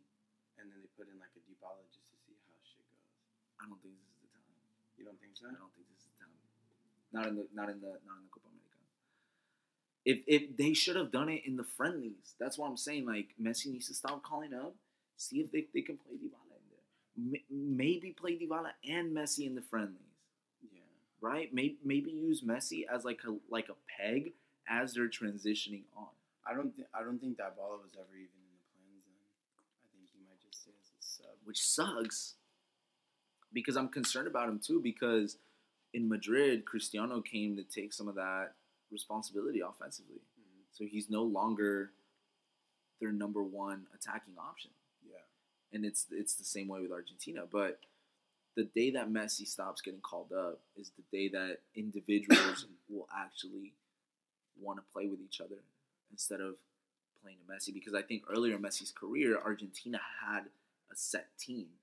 [0.58, 3.14] and then they put in like a Dybala just to see how shit goes?
[3.62, 4.33] I don't think this is the.
[4.98, 5.46] You don't think so?
[5.46, 6.38] I don't think this is the time.
[7.12, 8.78] Not in the not in the not in the Copa America.
[10.04, 13.06] If if they should have done it in the friendlies, that's what I'm saying.
[13.06, 14.74] Like Messi needs to stop calling up,
[15.16, 16.64] see if they, they can play Dybala in
[17.30, 17.40] there.
[17.40, 20.18] M- maybe play Dybala and Messi in the friendlies,
[20.72, 20.80] Yeah.
[21.20, 21.52] right?
[21.54, 24.32] Maybe maybe use Messi as like a like a peg
[24.68, 26.08] as they're transitioning on.
[26.46, 29.02] I don't think I don't think that ball was ever even in the plans.
[29.06, 29.16] Then
[29.80, 31.36] I think he might just stay as a sub.
[31.44, 32.34] which sucks
[33.54, 34.80] because I'm concerned about him too.
[34.80, 35.38] Because
[35.94, 38.54] in Madrid, Cristiano came to take some of that
[38.90, 40.64] responsibility offensively, Mhm.
[40.72, 41.92] so he's no longer
[43.00, 44.70] their number one attacking option.
[45.02, 45.24] Yeah.
[45.72, 47.46] And it's it's the same way with Argentina.
[47.46, 47.80] But
[48.54, 53.74] the day that Messi stops getting called up is the day that individuals will actually
[54.56, 55.64] want to play with each other
[56.10, 56.56] instead of
[57.20, 57.72] playing a Messi.
[57.74, 60.50] Because I think earlier in Messi's career, Argentina had
[60.90, 61.80] a set team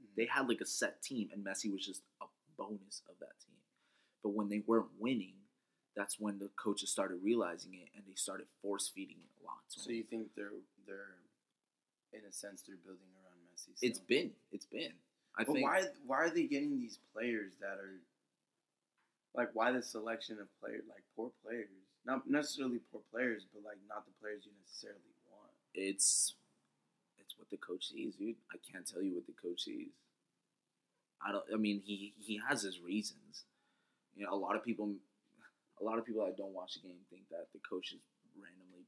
[0.00, 0.14] Mhm.
[0.16, 3.56] they had like a set team, and Messi was just a bonus of that team.
[4.22, 5.34] But when they weren't winning,
[5.94, 9.60] that's when the coaches started realizing it, and they started force feeding it a lot.
[9.68, 9.96] So him.
[9.96, 10.52] you think they're
[10.86, 11.16] they're
[12.12, 13.70] in a sense they're building around Messi?
[13.82, 14.92] It's been, it's been.
[15.36, 18.00] I But think why why are they getting these players that are
[19.34, 21.68] like why the selection of players like poor players?
[22.04, 25.52] Not necessarily poor players, but like not the players you necessarily want.
[25.74, 26.34] it's
[27.40, 28.36] what the coach sees, dude.
[28.52, 29.88] I can't tell you what the coach sees.
[31.24, 31.44] I don't.
[31.52, 33.44] I mean, he he has his reasons.
[34.14, 34.92] You know, a lot of people,
[35.80, 38.04] a lot of people that don't watch the game think that the coach just
[38.36, 38.84] randomly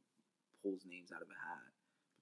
[0.62, 1.72] pulls names out of a hat.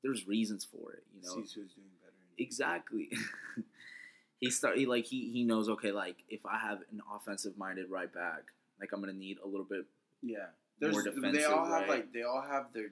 [0.03, 1.03] But there's reasons for it.
[1.15, 2.15] You know, Sees who's doing better.
[2.39, 3.11] Exactly.
[4.41, 7.91] he start he, like he he knows okay like if I have an offensive minded
[7.91, 8.45] right back
[8.81, 9.85] like I'm gonna need a little bit
[10.23, 10.47] Yeah.
[10.81, 11.89] There's, More they all have right?
[11.89, 12.89] like they all have their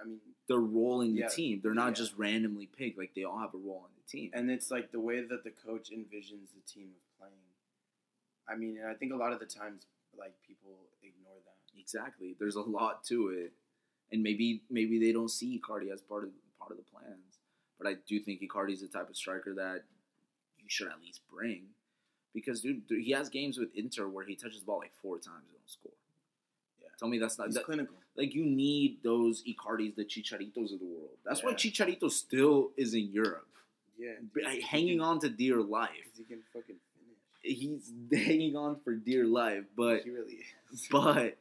[0.00, 1.60] I mean their role in the Yeah, team.
[1.62, 1.94] They're not yeah.
[1.94, 4.30] just randomly picked like they all have a role in the team.
[4.34, 7.34] and it's like the way that the coach envisions the team of playing.
[8.48, 9.86] I mean, and I think a lot of the times
[10.18, 10.72] like people
[11.02, 11.78] ignore that.
[11.80, 12.34] exactly.
[12.38, 13.52] There's a lot to it,
[14.10, 17.38] and maybe maybe they don't see Icardi as part of part of the plans.
[17.78, 19.84] But I do think Icardi is the type of striker that
[20.58, 21.66] you should at least bring,
[22.34, 25.18] because dude, dude, he has games with Inter where he touches the ball like four
[25.18, 25.92] times and don't score.
[26.98, 27.94] Tell me that's not that, clinical.
[28.16, 31.16] like you need those Icardis, the Chicharitos of the world.
[31.24, 31.56] That's why Yeah.
[31.56, 33.46] Chicharito still is in Europe,
[33.98, 34.14] Yeah.
[34.34, 36.10] b- hanging on to dear life.
[36.16, 37.58] He can fucking finish.
[37.58, 37.92] He's
[38.26, 40.38] hanging on for dear life, but he really
[40.72, 40.88] is.
[40.90, 41.36] but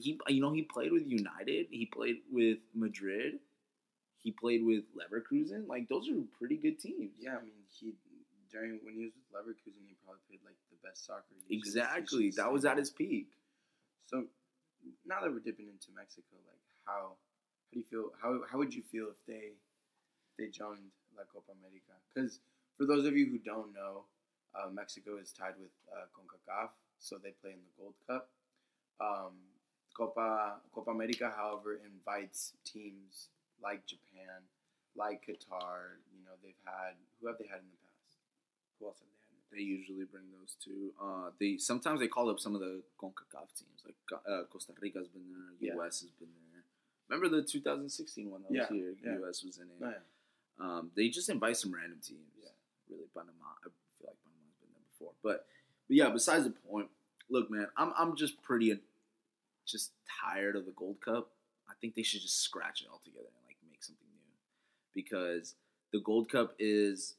[0.00, 1.66] he, you know, he played with United.
[1.70, 3.38] He played with Madrid.
[4.22, 5.66] He played with Leverkusen.
[5.68, 7.10] Like those are pretty good teams.
[7.20, 7.92] yeah, I mean, he
[8.50, 11.24] during when he was with Leverkusen, he probably played like the best soccer.
[11.34, 12.30] You should- you Exactly.
[12.30, 13.26] That was at his peak.
[14.06, 14.24] So
[15.06, 18.10] now that we're dipping into Mexico, like how how do you feel?
[18.20, 19.56] How how would you feel if they
[20.38, 21.94] they joined La Copa America?
[22.12, 22.40] Because
[22.76, 24.04] for those of you who don't know,
[24.54, 28.28] uh, Mexico is tied with uh, Concacaf, so they play in the Gold Cup.
[29.00, 29.36] Um,
[29.96, 33.28] Copa Copa America, however, invites teams
[33.62, 34.48] like Japan,
[34.96, 36.00] like Qatar.
[36.12, 38.16] You know, they've had who have they had in the past?
[38.78, 39.11] Who else have
[39.52, 39.68] they had?
[39.68, 39.92] In the past?
[39.92, 40.92] They usually bring those two.
[41.00, 43.94] Uh, they sometimes they call up some of the Concacaf teams, like
[44.26, 45.74] uh, Costa Rica's been there, Yeah.
[45.76, 46.00] U.S.
[46.00, 46.62] has been there.
[47.08, 48.94] Remember the 2016 one that was Yeah, here?
[49.04, 49.18] yeah.
[49.20, 49.44] U.S.
[49.44, 49.76] was in it.
[49.82, 49.98] Oh, yeah.
[50.60, 52.32] Um, they just invite some random teams.
[52.40, 52.48] Yeah.
[52.88, 53.32] Really, Panama.
[53.60, 55.46] I feel like Panama's been there before, but
[55.88, 56.08] but yeah.
[56.10, 56.88] Besides the point,
[57.30, 58.78] look, man, I'm I'm just pretty
[59.66, 61.28] just tired of the Gold Cup.
[61.68, 64.34] I think they should just scratch it altogether and like make something new
[64.94, 65.54] because
[65.92, 67.14] the Gold Cup is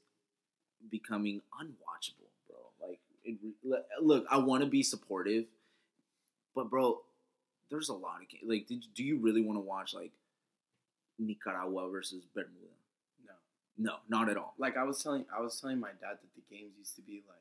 [0.90, 2.23] becoming unwatchable,
[3.24, 3.38] it,
[4.02, 5.46] look, I want to be supportive,
[6.56, 7.02] but bro,
[7.70, 8.44] there's a lot of games.
[8.46, 10.12] Like, did, do you really want to watch like
[11.20, 12.74] Nicaragua versus Bermuda?
[13.26, 13.34] No.
[13.78, 14.54] No, not at all.
[14.58, 17.24] like I was telling I was telling my dad that the games used to be
[17.28, 17.38] like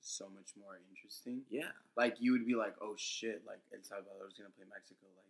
[0.00, 1.42] so much more interesting.
[1.50, 5.26] Yeah, Like you would be like, oh shit, like El Salvador's gonna play Mexico, like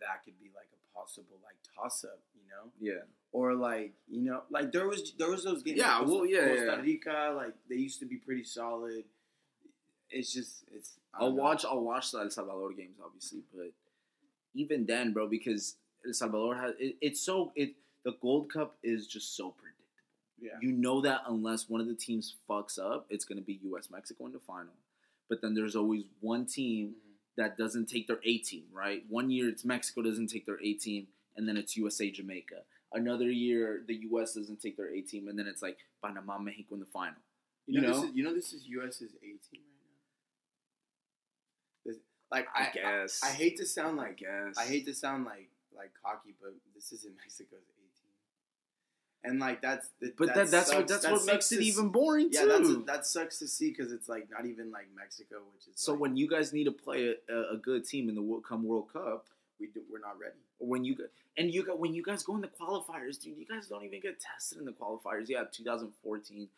[0.00, 2.70] that could be like a possible like toss up, you know?
[2.80, 3.02] yeah,
[3.32, 5.78] or like you know, like there was there was those games.
[5.78, 6.80] Yeah, like, well, yeah, Costa yeah.
[6.80, 9.04] Rica, like they used to be pretty solid.
[10.12, 10.92] It's just it's.
[11.14, 11.42] I'll know.
[11.42, 11.64] watch.
[11.64, 13.72] I'll watch the El Salvador games, obviously, but
[14.54, 19.06] even then, bro, because El Salvador has it, it's so it the Gold Cup is
[19.06, 19.78] just so predictable.
[20.40, 20.58] Yeah.
[20.60, 23.88] You know that unless one of the teams fucks up, it's going to be U.S.
[23.90, 24.72] Mexico in the final.
[25.28, 27.14] But then there's always one team Mhm.
[27.36, 29.04] that doesn't take their A team, right?
[29.08, 32.64] One year it's Mexico doesn't take their A team, and then it's USA Jamaica.
[32.92, 34.34] Another year the U.S.
[34.34, 37.14] doesn't take their A team, and then it's like Panama Mexico in the final.
[37.66, 39.71] You know, You this is, you know this is US's A team right
[42.32, 43.20] like I, I, guess.
[43.22, 44.56] I hate to sound I like guess.
[44.58, 49.62] I hate to sound like like cocky, but this isn't Mexico's A team, and like
[49.62, 52.42] that's that, But that, that's what that's that what makes it to even boring Yeah,
[52.42, 52.84] too.
[52.86, 56.00] that sucks to see because it's like not even like Mexico, which is so like,
[56.00, 58.92] when you guys need to play a, a good team in the World come World
[58.92, 59.26] Cup,
[59.60, 60.40] we do, we're not ready.
[60.58, 61.04] or when you go-
[61.38, 64.00] and you got when you guys go in the qualifiers, dude, you guys don't even
[64.00, 65.28] get tested in the qualifiers.
[65.28, 66.48] Yeah, 2014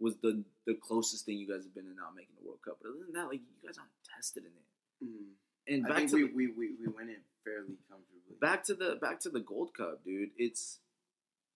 [0.00, 2.78] was the the closest thing you guys have been to not making the World Cup.
[2.80, 4.66] But other than that, like you guys aren't tested in it.
[5.02, 5.32] Mhm.
[5.68, 8.36] And I back think to we, the, we, we, we win it fairly comfortably.
[8.40, 10.30] back to the back to the Gold Cup, dude.
[10.36, 10.78] It's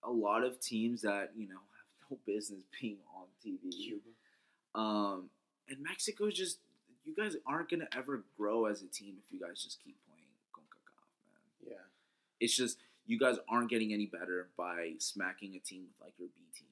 [0.03, 3.71] a lot of teams that you know have no business being on TV.
[3.73, 4.11] Cuba.
[4.75, 5.31] Um,
[5.69, 6.59] and Mexico just
[7.05, 10.27] you guys aren't gonna ever grow as a team if you guys just keep playing
[10.53, 11.07] Concacaf,
[11.65, 11.73] man.
[11.73, 11.85] Yeah.
[12.41, 16.29] It's just you guys aren't getting any better by smacking a team with like your
[16.29, 16.67] B team.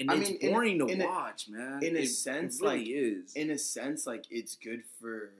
[0.00, 1.82] And I it's mean, in a- boring to in a- watch, man.
[1.82, 3.32] in a It- sense, it really like, is.
[3.34, 5.30] In a sense, like it's good for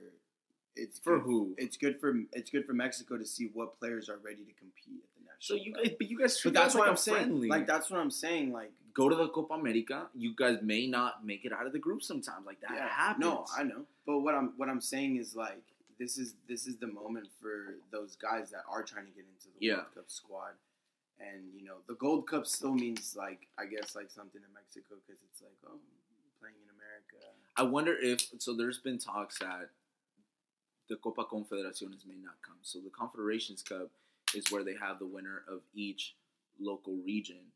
[0.75, 1.55] it's For good- who?
[1.57, 5.01] It's good for it's good for Mexico to see what players are ready to compete
[5.03, 5.39] at the national.
[5.39, 7.17] so you guys, but you guys, But that's what like I'm a saying.
[7.17, 7.47] friendly.
[7.49, 8.51] Like that's what I'm saying.
[8.53, 10.09] Like go to the Copa America.
[10.15, 12.45] You guys may not make it out of the group sometimes.
[12.45, 13.25] Like that yeah, happens.
[13.25, 13.85] No, I know.
[14.05, 15.61] But what I'm what I'm saying is like
[15.99, 19.47] this is this is the moment for those guys that are trying to get into
[19.59, 19.73] the Yeah.
[19.75, 20.53] World Cup squad.
[21.21, 24.95] And you know the Gold Cup still means like I guess like something in Mexico
[25.05, 25.77] because it's like oh
[26.39, 27.27] playing in America.
[27.57, 28.55] I wonder if so.
[28.55, 29.69] There's been talks that
[30.89, 32.57] the Copa Confederaciones may not come.
[32.63, 33.89] So the Confederations Cup
[34.33, 36.15] is where they have the winner of each
[36.59, 37.51] local region,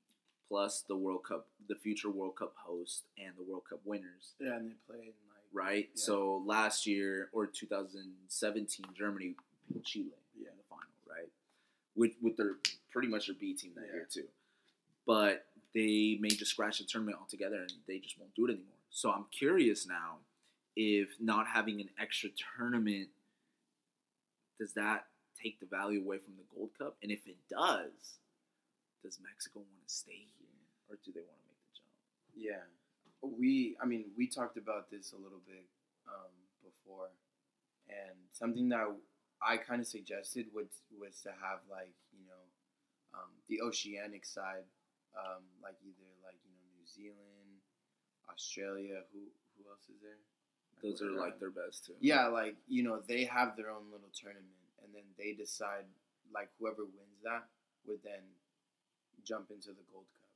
[0.47, 4.33] plus the World Cup, the future World Cup host, and the World Cup winners.
[4.39, 5.89] Yeah, and they play in like Right.
[5.95, 6.01] Yeah.
[6.03, 9.35] So last year or 2017, Germany
[9.71, 10.49] beat Chile Yeah.
[10.51, 10.85] in the final.
[11.07, 11.29] Right.
[11.95, 12.55] With with their
[12.91, 13.93] pretty much their B team that Yeah.
[13.93, 14.27] year too,
[15.05, 18.77] but they may just scratch the tournament altogether and they just won't do it anymore.
[18.89, 20.19] So I'm curious now
[20.75, 23.09] if not having an extra tournament
[24.57, 25.07] does that
[25.41, 26.97] take the value away from the Gold Cup?
[27.03, 28.19] And if it does,
[29.03, 30.47] does Mexico want to stay here
[30.89, 31.91] or do they want to make the jump?
[32.35, 32.63] Yeah,
[33.21, 33.75] we.
[33.81, 35.65] I mean, we talked about this a little bit
[36.07, 36.31] um,
[36.63, 37.09] before,
[37.89, 38.87] and something that
[39.41, 42.43] I kind of suggested was was to have like you know
[43.13, 44.67] um, the oceanic side,
[45.17, 47.61] um, like either like you know New Zealand,
[48.29, 49.01] Australia.
[49.13, 49.19] Who
[49.57, 50.19] who else is there?
[50.83, 51.93] Those are like their best too.
[51.99, 55.85] yeah, like you know they have their own little tournament, and then they decide
[56.33, 57.45] like whoever wins that
[57.87, 58.21] would then
[59.23, 60.29] jump into the Gold Cup,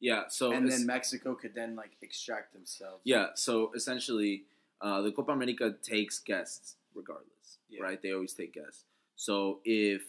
[0.00, 0.24] Yeah.
[0.28, 3.00] So and then Mexico could then like extract themselves.
[3.04, 4.44] Yeah, so essentially,
[4.80, 7.82] uh, the Copa America takes guests regardless, Yeah.
[7.82, 8.00] right?
[8.00, 8.84] They always take guests.
[9.16, 10.02] So if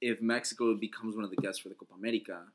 [0.00, 2.52] if Mexico becomes one of the guests for the Copa America,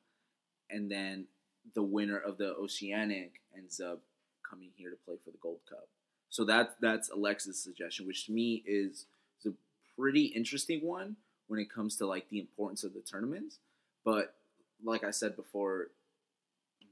[0.70, 1.28] and then
[1.76, 4.02] the winner of the Oceanic ends up
[4.50, 5.88] coming here to play for the Gold Cup,
[6.30, 9.06] so that that's Alexa's suggestion, which to me is,
[9.40, 9.56] is a
[10.00, 11.16] pretty interesting one
[11.48, 13.60] when it comes to like the importance of the tournaments.
[14.04, 14.36] But
[14.84, 15.92] like I said before,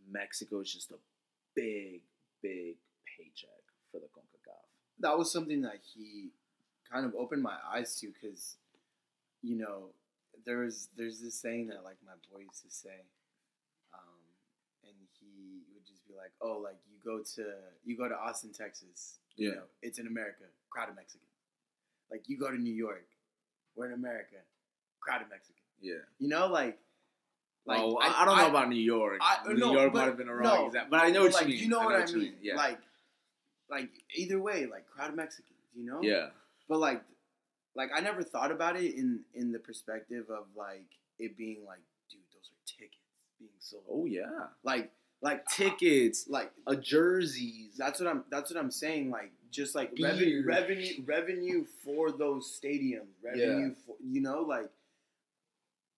[0.10, 0.98] Mexico is just a
[1.56, 2.02] big,
[2.42, 2.78] big
[3.18, 3.65] paycheck for the CONCACAF.
[5.00, 6.30] That was something that he
[6.92, 8.58] kind of opened my eyes to because
[9.42, 9.90] you know
[10.46, 13.04] there was there's this saying that like my boy used to say
[13.94, 14.22] um,
[14.84, 17.44] and he would just be like oh like you go to
[17.84, 19.56] you go to austin texas you Yeah.
[19.56, 21.30] know it's in america crowd of mexicans
[22.12, 23.08] like you go to new york
[23.76, 24.38] we're in america
[25.02, 25.96] crowd of mexicans Yeah.
[26.20, 26.78] you know like
[27.68, 29.18] like oh, I, I don't know about New York.
[29.22, 31.24] I- New no, York but- might have been a wrong no, example, but I know
[31.24, 31.64] what like, you mean.
[31.64, 32.34] You know what I you mean?
[32.40, 32.56] Yeah.
[32.58, 32.78] Like,
[33.70, 36.02] like either way, like crowd of Mexicans, you know.
[36.02, 36.28] yeah.
[36.68, 37.04] But like,
[37.76, 40.88] like I never thought about it in in the perspective of like
[41.20, 42.98] it being like, dude, those are tickets
[43.40, 43.84] being sold.
[43.90, 44.48] Oh yeah.
[44.64, 45.54] Like, like ah.
[45.56, 47.76] Tickets, like a jerseys.
[47.78, 48.24] that's what I'm.
[48.30, 49.10] That's what I'm saying.
[49.10, 53.14] Like, just like revenue, revenue, revenue for those stadiums.
[53.24, 54.70] Revenue for you know, like,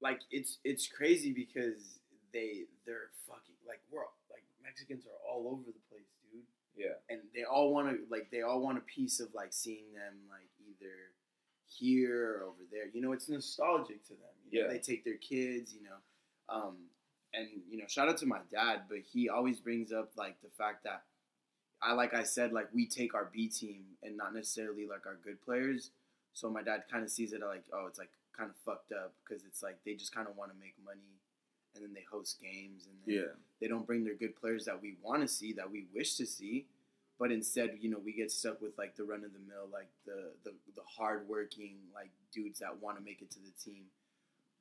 [0.01, 1.99] like it's it's crazy because
[2.34, 4.01] they they're fucking like we're
[4.32, 5.87] like Mexicans are all over the.
[6.78, 6.94] Yeah.
[7.10, 10.13] and they all want to like they all want a piece of like seeing them
[10.30, 10.94] like either
[11.68, 12.88] here or over there.
[12.94, 14.20] You know, it's nostalgic to them.
[14.50, 14.74] You know, Yeah.
[14.74, 15.74] they take their kids.
[15.74, 15.98] You know,
[16.50, 16.76] um,
[17.34, 20.50] and you know, shout out to my dad, but he always brings up like the
[20.50, 21.04] fact that
[21.82, 25.18] I like I said like we take our B team and not necessarily like our
[25.24, 25.92] good players.
[26.34, 29.13] So my dad kind of sees it like oh it's like kind of fucked up
[29.28, 31.20] because it's like they just kind of want to make money
[31.78, 33.32] and then they host games and then Yeah.
[33.62, 36.26] they don't bring their good players that we want to see that we wish to
[36.26, 36.66] see
[37.20, 39.90] but instead you know we get stuck with like the run of the mill like
[40.06, 43.84] the the, the hard working like dudes that want to make it to the team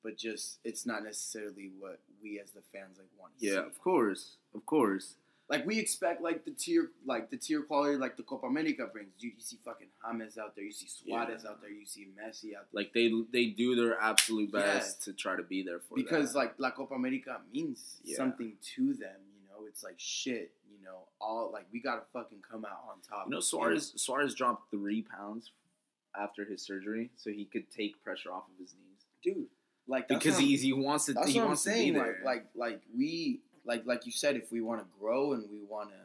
[0.02, 3.58] but just it's not necessarily what we as the fans like want to Yeah, see
[3.58, 5.14] of course, of course.
[5.48, 9.10] Like we expect like the tier like the tier quality like the Copa America brings
[9.18, 11.50] you, you see fucking James out there you see Suarez Yeah.
[11.50, 14.64] out there you see Messi out there Like they they do their absolute best
[14.98, 15.04] Yes.
[15.04, 16.38] to try to be there for because that.
[16.38, 18.16] like La Copa America means Yeah.
[18.16, 19.20] something to them.
[19.34, 20.52] You know, it's like shit.
[20.70, 23.26] You know, all like we gotta fucking come out on top.
[23.26, 25.50] you know Suarez Suarez dropped three pounds
[26.18, 29.46] after his surgery, so he could take pressure off of his knees dude.
[29.88, 31.94] Like that's because he he wants to That's he what I'm wants to saying.
[31.96, 35.58] Like like like we like like you said, if we want to grow and we
[35.68, 35.96] want to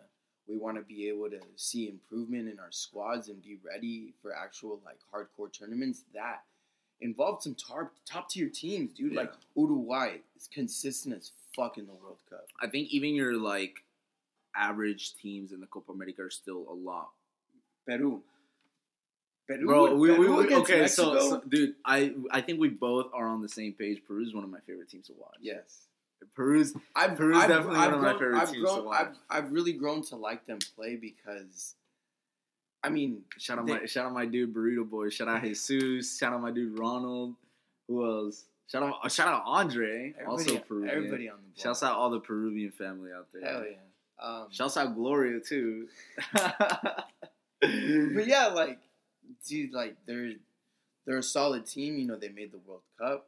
[0.47, 4.35] we want to be able to see improvement in our squads and be ready for
[4.35, 6.41] actual like hardcore tournaments that
[6.99, 9.13] involve some top top tier teams, dude.
[9.13, 12.45] Like Uruguay is consistent as fuck in the World Cup.
[12.59, 13.83] I think even your like
[14.55, 17.09] average teams in the Copa America are still a lot.
[17.87, 18.21] Peru.
[19.47, 23.27] Peru, Bro, we, Peru we- okay, so, so dude, I I think we both are
[23.27, 24.01] on the same page.
[24.07, 25.37] Peru is one of my favorite teams to watch.
[25.41, 25.87] yes.
[26.35, 29.07] Peru's I've, Peru's I've, definitely I've one of my favorite I've teams grown, to watch.
[29.29, 31.75] I've, I've really grown to like them play because,
[32.83, 35.09] I mean, shout out They- my shout out my dude Burrito Boy.
[35.09, 36.17] Shout out Jesus.
[36.17, 37.35] Shout out my dude Ronald.
[37.87, 38.45] Who else?
[38.71, 40.13] Shout out shout out Andre.
[40.25, 40.95] also everybody, Peruvian.
[40.95, 41.63] everybody on the block.
[41.63, 43.43] Shouts out all the Peruvian family out there.
[43.51, 43.77] Hell yeah.
[44.25, 45.87] Um, Shouts out Gloria too.
[46.33, 48.79] but yeah, like,
[49.47, 50.33] dude, like they're
[51.05, 51.97] they're a solid team.
[51.97, 53.27] You know, they made the World Cup.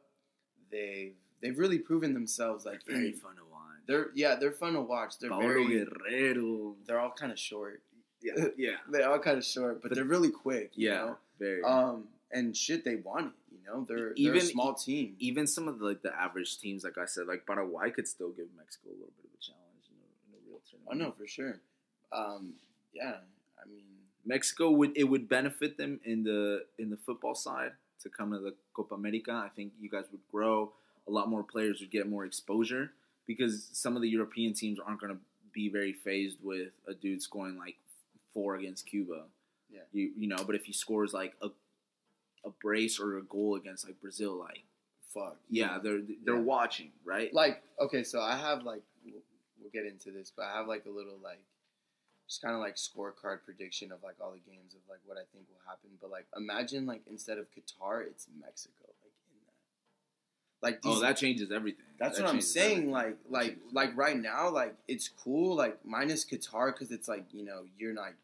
[0.70, 1.12] They
[1.44, 2.64] they've really proven themselves.
[2.64, 3.60] Like, very in- fun to watch.
[3.86, 5.18] they're yeah, they're fun to watch.
[5.18, 6.74] They're Paolo very Guerrero.
[6.86, 7.82] they're all kind of short.
[8.22, 10.72] Yeah, yeah, They're all kind of short, but, they're really quick.
[10.74, 10.94] You yeah.
[10.96, 11.16] know?
[11.38, 11.62] Very.
[11.62, 13.32] Um, and shit, they want it.
[13.52, 15.14] You know, they're they're Even- a small team.
[15.18, 18.30] even some of the like the average teams, like I said, like Paraguay could still
[18.30, 20.98] give Mexico a little bit of a challenge in a, in a real Oh tournament.
[21.00, 21.60] no, for sure.
[22.12, 22.54] Um,
[22.94, 23.16] yeah,
[23.62, 23.84] I mean,
[24.24, 28.38] Mexico would it would benefit them in the in the football side to come to
[28.38, 29.32] the Copa America.
[29.32, 30.72] I think you guys would grow.
[31.06, 32.92] A lot more players would get more exposure
[33.26, 35.20] because some of the European teams aren't going to
[35.52, 37.76] be very fazed with a dude scoring like
[38.32, 39.24] four against Cuba.
[39.72, 39.80] Yeah.
[39.92, 41.48] you you know, but if he scores like a
[42.44, 44.64] a brace or a goal against like Brazil, like
[45.12, 45.36] fuck.
[45.48, 46.40] yeah, they're they're Yeah.
[46.42, 47.32] watching right.
[47.32, 49.22] Like, okay, so I have like, we'll,
[49.60, 51.40] we'll get into this, but I have like a little like,
[52.28, 55.24] just kind of like scorecard prediction of like all the games of like what I
[55.32, 55.90] think will happen.
[56.00, 58.86] But like, imagine like instead of Qatar, it's Mexico.
[60.64, 60.88] Like that.
[60.88, 61.84] These, oh, that changes everything.
[61.98, 62.70] That's That what I'm saying.
[62.72, 62.90] everything.
[62.92, 65.54] Like, like, like right now, like it's cool.
[65.54, 68.14] Like minus Qatar because it's like you know you're not.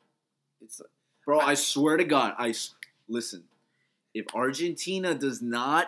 [0.61, 0.85] It's uh,
[1.25, 2.53] Bro, I swear to God, I
[3.09, 3.45] listen.
[4.13, 5.87] If Argentina does not,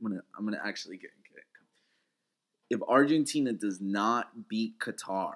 [0.00, 1.10] I'm gonna, I'm gonna actually get.
[2.70, 5.34] if Argentina does not beat Qatar,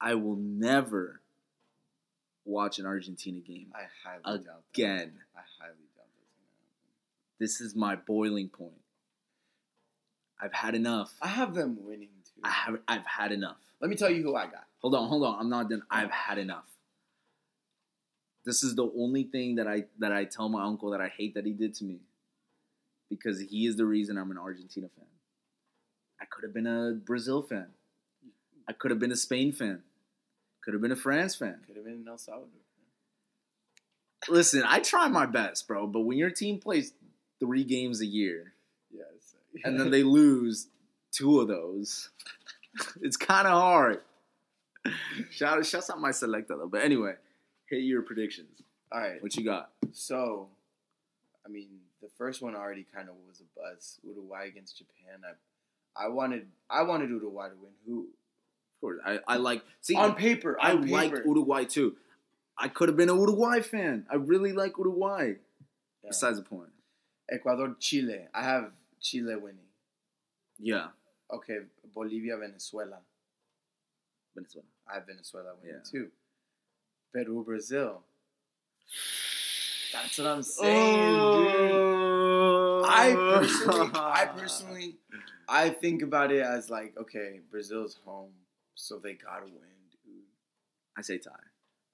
[0.00, 1.20] I will never
[2.44, 4.62] watch an Argentina game I highly doubt that.
[4.74, 5.12] again.
[5.36, 7.27] I highly doubt that's gonna happen.
[7.38, 8.72] This is my boiling point.
[10.40, 11.12] I've had enough.
[11.20, 12.40] I have them winning too.
[12.44, 13.58] I have, I've had enough.
[13.80, 14.66] Let me tell you who I got.
[14.80, 15.38] Hold on, hold on.
[15.40, 15.82] I'm not done.
[15.90, 16.66] I've had enough.
[18.44, 21.34] This is the only thing that I that I tell my uncle that I hate
[21.34, 22.00] that he did to me.
[23.10, 25.06] Because he is the reason I'm an Argentina fan.
[26.20, 27.68] I could have been a Brazil fan.
[28.68, 29.82] I could have been a Spain fan.
[30.62, 31.60] Could have been a France fan.
[31.66, 32.60] Could have been an El Salvador.
[34.28, 36.92] Listen, I try my best, bro, but when your team plays
[37.40, 38.52] three games a year
[38.90, 39.34] Yes.
[39.64, 40.68] and then they lose
[41.12, 42.10] two of those,
[43.02, 44.00] it's kind of hard.
[45.30, 46.68] Shout shouts out my selector though.
[46.68, 47.14] But anyway,
[47.68, 48.62] hit your predictions.
[48.90, 49.22] All right.
[49.22, 49.70] What you got?
[49.92, 50.48] So,
[51.44, 51.68] I mean,
[52.00, 53.98] the first one already kind of was a buzz.
[54.02, 55.20] Uruguay against Japan.
[55.96, 57.72] I, I wanted, I wanted Uruguay to win.
[57.86, 58.00] Who
[58.76, 59.94] Of course, I, I like see.
[59.96, 60.56] on paper?
[60.60, 61.22] I on like paper.
[61.26, 61.96] Uruguay too.
[62.56, 64.06] I could have been a Uruguay fan.
[64.10, 65.34] I really like Uruguay.
[66.02, 66.08] Yeah.
[66.08, 66.70] Besides the point,
[67.30, 68.26] Ecuador, Chile.
[68.34, 69.68] I have Chile winning.
[70.58, 70.88] yeah,
[71.30, 71.58] Okay,
[71.94, 72.98] Bolivia, Venezuela.
[74.34, 74.66] Venezuela.
[74.90, 75.90] I have Venezuela winning Yeah.
[75.90, 76.10] too.
[77.12, 78.02] Peru, Brazil.
[79.92, 82.84] That's what I'm saying, dude.
[82.86, 84.96] I personally, I personally,
[85.48, 88.32] I think about it as like, okay, Brazil's home,
[88.74, 90.24] so they gotta win, dude.
[90.96, 91.30] I say tie.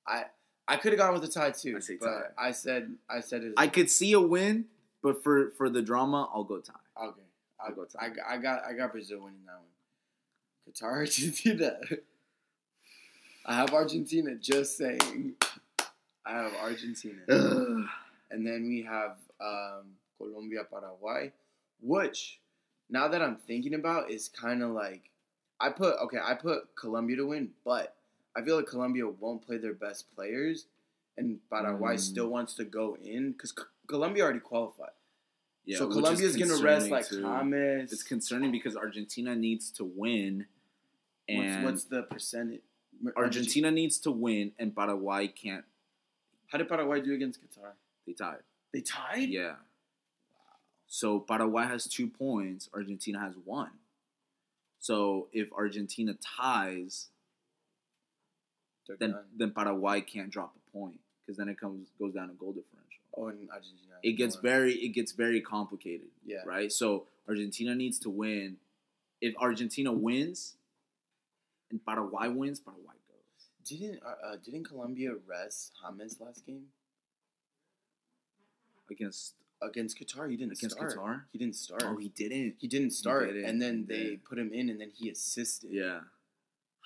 [0.07, 0.25] I
[0.67, 2.23] I could have gone with a tie too, I say but tie.
[2.49, 3.55] I said I said it.
[3.57, 4.67] I could see a win,
[5.05, 6.73] but for for the drama, I'll go tie.
[7.01, 7.21] okay.
[7.61, 8.07] I, I'll go tie.
[8.07, 10.73] I, got- I got I got Brazil winning that one.
[10.75, 11.79] Qatar, Argentina.
[13.47, 14.35] I have Argentina.
[14.35, 15.35] Just saying.
[16.27, 21.31] I have Argentina, and then we have um, Colombia, Paraguay,
[21.83, 22.41] which
[22.89, 25.11] now that I'm thinking about is kind of like
[25.61, 26.17] I put okay.
[26.25, 27.95] I put Colombia to win, but
[28.35, 30.65] I feel like Colombia won't play their best players,
[31.19, 32.01] and Paraguay Mm.
[32.01, 33.53] still wants to go in because
[33.87, 34.91] Colombia already qualified.
[35.65, 37.23] yeah, so is Colombia's gonna rest like too.
[37.23, 37.93] James.
[37.93, 40.47] It's concerning because Argentina needs to win,
[41.29, 42.61] What's, and what's the percentage?
[43.17, 45.65] Argentina needs to win, and Paraguay can't.
[46.49, 47.73] How did Paraguay do against Qatar?
[48.07, 48.39] They tied.
[48.73, 49.29] They tied.
[49.29, 49.49] Yeah.
[49.53, 49.57] Wow.
[50.87, 52.69] So Paraguay has two points.
[52.75, 53.71] Argentina has one.
[54.79, 57.09] So if Argentina ties,
[58.87, 59.25] They're then done.
[59.37, 62.84] then Paraguay can't drop a point because then it comes goes down to goal differential.
[63.17, 63.95] Oh, and Argentina.
[64.03, 66.09] It gets very it gets very complicated.
[66.25, 66.43] Yeah.
[66.47, 66.71] Right.
[66.73, 68.57] So Argentina needs to win.
[69.21, 70.57] If Argentina wins,
[71.71, 73.49] and Paraguay wins, Paraguay goes.
[73.65, 76.67] Didn't uh, uh, didn't Colombia rest James last game
[78.91, 80.31] against against Qatar?
[80.31, 80.97] He didn't against start.
[80.97, 81.23] Qatar.
[81.33, 81.83] He didn't start.
[81.87, 82.57] Oh, he didn't.
[82.59, 83.45] He didn't start, didn't.
[83.45, 84.25] and then they didn't.
[84.25, 85.71] put him in, and then he assisted.
[85.73, 86.01] Yeah.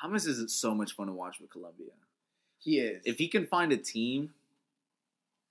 [0.01, 1.91] James is so much fun to watch with Colombia.
[2.59, 3.03] he is.
[3.05, 4.31] If he can find a team,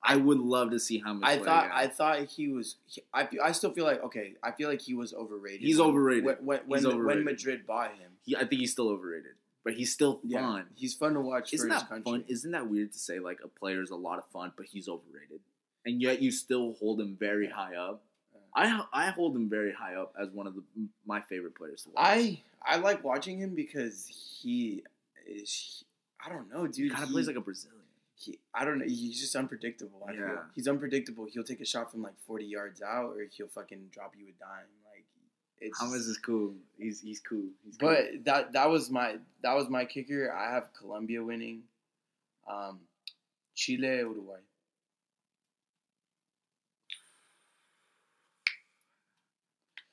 [0.04, 1.22] I would love to see James.
[1.24, 1.70] I thought.
[1.74, 2.76] I thought he was.
[2.88, 4.34] He, I, I still feel like okay.
[4.44, 5.62] I feel like he was overrated.
[5.62, 6.24] He's overrated.
[6.26, 7.26] when when, He's when, overrated.
[7.26, 8.12] when Madrid bought him.
[8.24, 9.32] He, I think he's still overrated,
[9.64, 10.66] but he's still Yeah, fun.
[10.76, 11.54] he's fun to watch.
[11.54, 12.12] Isn't for his that country.
[12.12, 12.24] fun?
[12.28, 14.88] Isn't that weird to say like a player is a lot of fun, but he's
[14.88, 15.40] overrated,
[15.86, 18.04] and yet you still hold him very high up?
[18.56, 20.64] I I hold him very high up as one of the
[21.06, 22.06] my favorite players to watch.
[22.08, 24.08] I I like watching him because
[24.42, 24.84] he
[25.28, 25.84] is.
[26.26, 26.92] I don't know, he dude.
[26.92, 27.77] kind of he- plays like a Brazilian.
[28.20, 28.86] He, I don't know.
[28.86, 30.04] He's just unpredictable.
[30.08, 30.44] I feel Yeah.
[30.56, 31.26] he's unpredictable.
[31.32, 34.34] He'll take a shot from like forty yards out, or he'll fucking drop you a
[34.44, 34.66] dime.
[34.92, 35.06] Like
[35.60, 35.80] it's.
[35.80, 36.56] James is cool.
[36.78, 37.46] He's he's cool.
[37.64, 37.90] He's cool.
[37.90, 40.32] but that that was my that was my kicker.
[40.34, 41.62] I have Colombia winning.
[42.52, 42.80] Um,
[43.56, 44.40] Chile, Uruguay.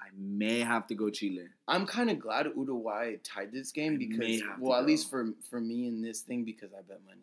[0.00, 1.46] I may have to go Chile.
[1.66, 4.86] I'm kind of glad Uruguay tied this game because, well, at go.
[4.86, 7.20] least for for me in this thing because I bet money.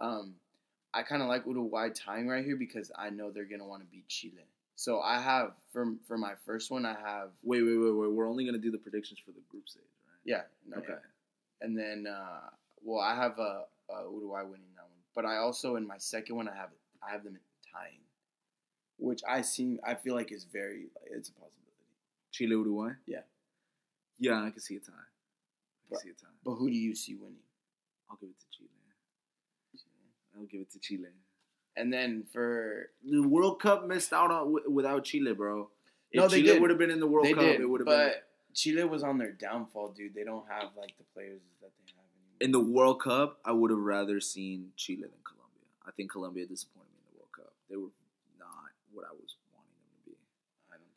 [0.00, 0.34] Um,
[0.94, 3.88] I kind of like Uruguay tying right here because I know they're gonna want to
[3.88, 4.46] beat Chile.
[4.76, 8.10] So I have for for my first one, I have Wait, wait, wait, wait.
[8.12, 10.18] We're only gonna do the predictions for the group stage, right?
[10.24, 10.88] yeah, no, Okay.
[10.92, 11.66] yeah.
[11.66, 12.50] and then uh,
[12.82, 16.36] well, I have uh, uh, Uruguay winning that one, but I also in my second
[16.36, 16.70] one, I have
[17.06, 17.38] I have them
[17.72, 18.00] tying,
[18.98, 21.62] which I seem I feel like is very it's a possibility.
[22.32, 22.92] Chile, Uruguay.
[23.06, 23.20] Yeah.
[24.18, 24.92] Yeah, I can see a tie.
[24.92, 26.26] I can But- see a tie.
[26.44, 27.42] But who do you see winning?
[28.10, 28.68] I'll give it to Chile.
[30.36, 31.08] I'll give it to Chile.
[31.76, 35.68] And then for The World Cup missed out on w- without Chile, bro.
[36.10, 36.60] If No, they Chile did.
[36.62, 38.20] would have been in the World they Cup, did, it would have but been
[38.54, 40.14] Chile was on their downfall, dude.
[40.14, 42.36] They don't have like the players that they have anymore.
[42.40, 43.38] in the World Cup.
[43.44, 45.66] I would have rather seen Chile than Colombia.
[45.86, 47.52] I think Colombia disappointed me in the World Cup.
[47.68, 47.92] They were
[48.38, 50.16] not what I was wanting them to be.
[50.72, 50.96] I don't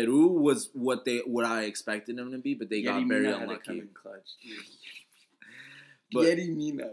[0.00, 3.08] think Peru was what they what I expected them to be, but they got Yeti
[3.08, 3.82] very to come unlucky.
[3.92, 4.30] clutch.
[6.12, 6.24] But-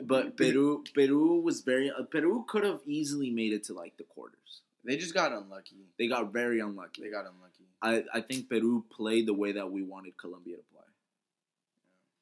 [0.07, 0.37] But.
[0.37, 1.89] Peru, Peru was very.
[1.91, 4.61] Uh, Peru could have easily made it to like the quarters.
[4.83, 5.75] they just got unlucky.
[5.97, 7.01] They got very unlucky.
[7.03, 7.65] They got unlucky.
[7.81, 10.87] I, I think Peru played the way that we wanted Colombia to play,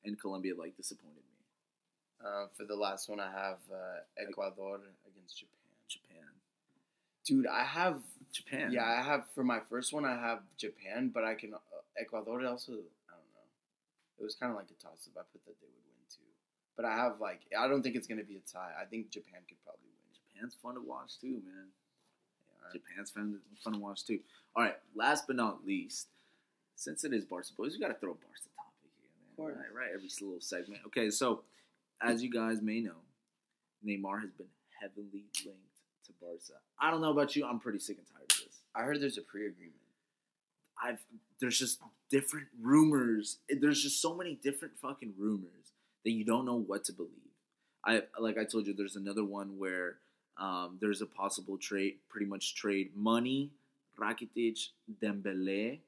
[0.06, 2.28] and Colombia like disappointed me.
[2.28, 5.54] Uh, for the last one, I have uh, Ecuador against Japan.
[5.88, 6.28] Japan,
[7.26, 8.02] Dude, I have
[8.34, 8.72] Japan.
[8.72, 11.58] yeah, I have for my first one, I have Japan, but I can uh,
[12.00, 12.74] Ecuador also.
[12.74, 13.48] I don't know.
[14.20, 15.22] It was kind of like a toss up.
[15.22, 15.87] I put that they would
[16.78, 18.72] but I have like I don't think it's gonna be a tie.
[18.80, 19.98] I think Japan could probably win.
[20.14, 21.68] Japan's fun to watch too, man.
[22.48, 24.20] Yeah, Japan's fun, fun to watch too.
[24.56, 26.08] All right, last but not least,
[26.76, 29.32] since it is Barca Boys, we got to throw Barca topic here, man.
[29.32, 29.56] Of course.
[29.58, 30.82] Right, right, every little segment.
[30.88, 31.42] Okay, so
[32.02, 33.02] as you guys may know,
[33.86, 34.48] Neymar has been
[34.80, 36.60] heavily linked to Barca.
[36.80, 38.62] I don't know about you, I'm pretty sick and tired of this.
[38.76, 39.74] I heard there's a pre-agreement.
[40.82, 41.00] I've
[41.40, 43.38] there's just different rumors.
[43.50, 45.72] There's just so many different fucking rumors
[46.08, 47.12] that you don't know what to believe.
[47.84, 49.98] I like I told you, there's another one where
[50.38, 53.52] um, there's a possible trade, pretty much trade money,
[54.00, 54.58] Rakitic,
[55.04, 55.80] Dembele,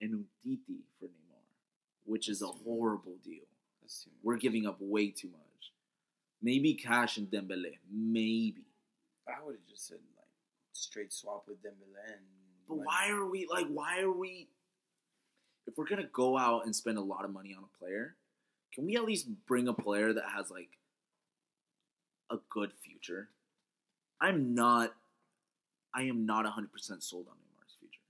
[0.00, 1.46] and Umtiti for Neymar,
[2.06, 3.44] which is a horrible deal.
[4.24, 5.70] We're giving up way too much.
[6.42, 8.64] Maybe cash and Dembele, maybe.
[9.28, 10.26] I would have just said like
[10.72, 12.02] straight swap with Dembele.
[12.04, 12.20] And,
[12.68, 13.68] But like, why are we like?
[13.68, 14.48] Why are we?
[15.68, 18.16] If we're gonna go out and spend a lot of money on a player,
[18.76, 20.68] can we at least bring a player that has like
[22.30, 23.28] a good future.
[24.20, 24.94] I'm not.
[25.94, 28.00] I am not 100 percent sold on Neymar's future.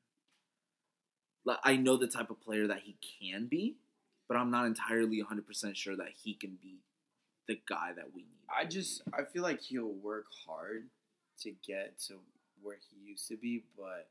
[1.45, 3.77] Like I know the type of player that he can be,
[4.29, 6.81] but I'm not entirely 100 percent sure that he can be
[7.47, 8.47] the guy that we need.
[8.55, 10.89] I just I feel like he'll work hard
[11.43, 12.15] to get to
[12.61, 14.09] where he used to be, but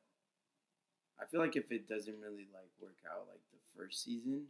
[1.21, 4.43] I feel like if it doesn't really like work out like the first season,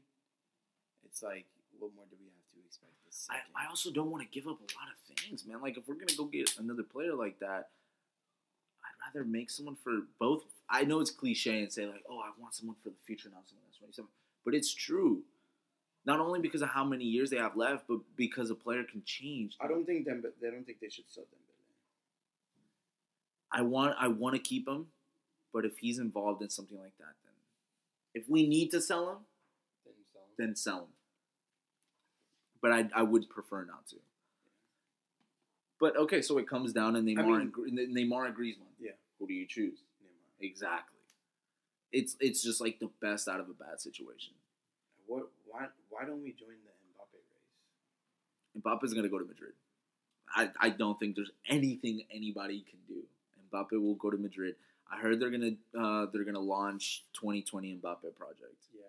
[1.03, 1.45] it's like
[1.80, 3.51] what more do we have to expect this I, second?
[3.55, 5.61] I also don't want to give up a lot of things, man.
[5.61, 7.69] Like if we're gonna go get another player like that,
[8.84, 10.43] I'd rather make someone for both.
[10.69, 13.47] I know it's cliche and say like, oh, I want someone for the future, not
[13.47, 14.07] someone that's 27,
[14.43, 15.23] but it's true.
[16.05, 19.01] Not only because of how many years they have left, but because a player can
[19.05, 19.57] change.
[19.59, 21.39] I don't think them, but they don't think they should sell them.
[23.51, 24.88] I want I want to keep him,
[25.53, 27.34] but if he's involved in something like that, then
[28.13, 29.17] if we need to sell him,
[29.86, 30.30] Then sell them.
[30.38, 30.88] then sell him.
[32.66, 33.97] But I I would prefer not to.
[35.80, 38.74] But okay, so it comes down to Neymar mean- and Neymar and Griezmann.
[38.80, 38.93] Yeah.
[39.20, 39.84] Who do you choose?
[40.03, 40.47] Neymar.
[40.49, 40.97] Exactly.
[41.91, 44.34] It's it's just like the best out of a bad situation.
[45.05, 45.28] What?
[45.45, 45.68] Why?
[45.91, 48.63] Why don't we join the Mbappe race?
[48.63, 49.53] Mbappe's gonna go to Madrid.
[50.36, 53.03] I, I don't think there's anything anybody can do.
[53.53, 54.55] Mbappe will go to Madrid.
[54.91, 58.63] I heard they're gonna uh, they're gonna launch 2020 Mbappe project.
[58.74, 58.86] Yeah.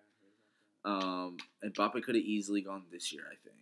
[0.87, 1.07] I heard about that.
[1.07, 1.37] Um,
[1.73, 3.25] Mbappe could have easily gone this year.
[3.31, 3.57] I think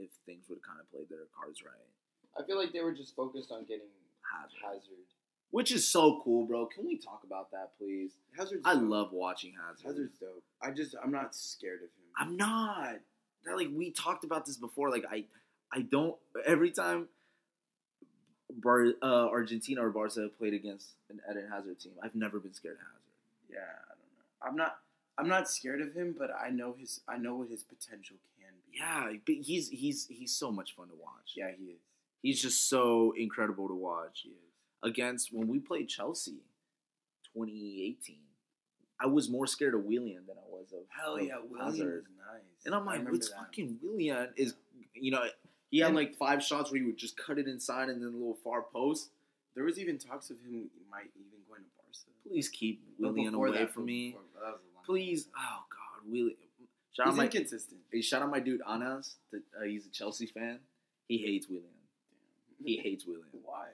[0.00, 1.90] if things would have kind of played their cards right.
[2.38, 3.90] I feel like they were just focused on getting
[4.22, 5.06] Hazard, Hazard.
[5.50, 6.66] which is so cool, bro.
[6.66, 8.12] Can we talk about that, please?
[8.38, 8.84] Hazard's I dope.
[8.88, 9.86] love watching Hazard.
[9.86, 10.42] Hazard's dope.
[10.62, 12.06] I just I'm not scared of him.
[12.18, 13.00] I'm not.
[13.44, 14.90] They're like we talked about this before.
[14.90, 15.24] Like I,
[15.72, 16.16] I don't.
[16.46, 17.08] Every time
[18.52, 22.52] Bar, uh, Argentina or Barca have played against an Eden Hazard team, I've never been
[22.52, 23.00] scared of Hazard.
[23.50, 24.48] Yeah, I don't know.
[24.50, 24.76] I'm not.
[25.18, 27.00] I'm not scared of him, but I know his.
[27.08, 28.29] I know what his potential can be.
[28.72, 31.32] Yeah, but he's he's he's so much fun to watch.
[31.36, 31.80] Yeah, he is.
[32.22, 34.20] he's just so incredible to watch.
[34.22, 34.34] He is.
[34.82, 36.40] Against when we played Chelsea,
[37.34, 38.16] 2018,
[39.00, 42.02] I was more scared of Willian than I was of Hell of yeah, Willian was
[42.32, 42.42] nice.
[42.66, 43.38] And I'm like, it's that.
[43.38, 44.54] fucking Willian is,
[44.94, 45.24] you know,
[45.70, 48.08] he had And- like five shots where he would just cut it inside and then
[48.08, 49.10] a little far post.
[49.54, 52.28] There was even talks of him might even going to Barca.
[52.28, 54.10] Please keep Willian away that, from me.
[54.12, 56.36] before- that was a long Please, oh God, Willian.
[56.92, 57.80] Shout He's out my inconsistent.
[57.92, 59.16] hey, shout out my dude Anas.
[59.32, 60.58] That uh, he's a Chelsea fan.
[61.06, 61.66] He hates Willian.
[62.64, 63.26] He hates Willian.
[63.44, 63.68] Why?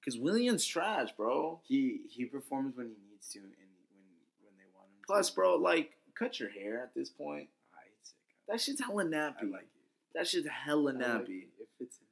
[0.00, 1.60] because Willian's trash, bro.
[1.66, 4.04] He he performs when he needs to and when
[4.42, 5.02] when they want him.
[5.06, 5.34] Plus, to.
[5.34, 7.48] bro, like cut your hair at this point.
[7.74, 8.16] Ah, he's sick.
[8.48, 9.42] That shit's hella nappy.
[9.42, 10.14] I like it.
[10.14, 11.42] That shit's hella I like nappy.
[11.42, 11.48] it.
[11.60, 12.06] It fits him.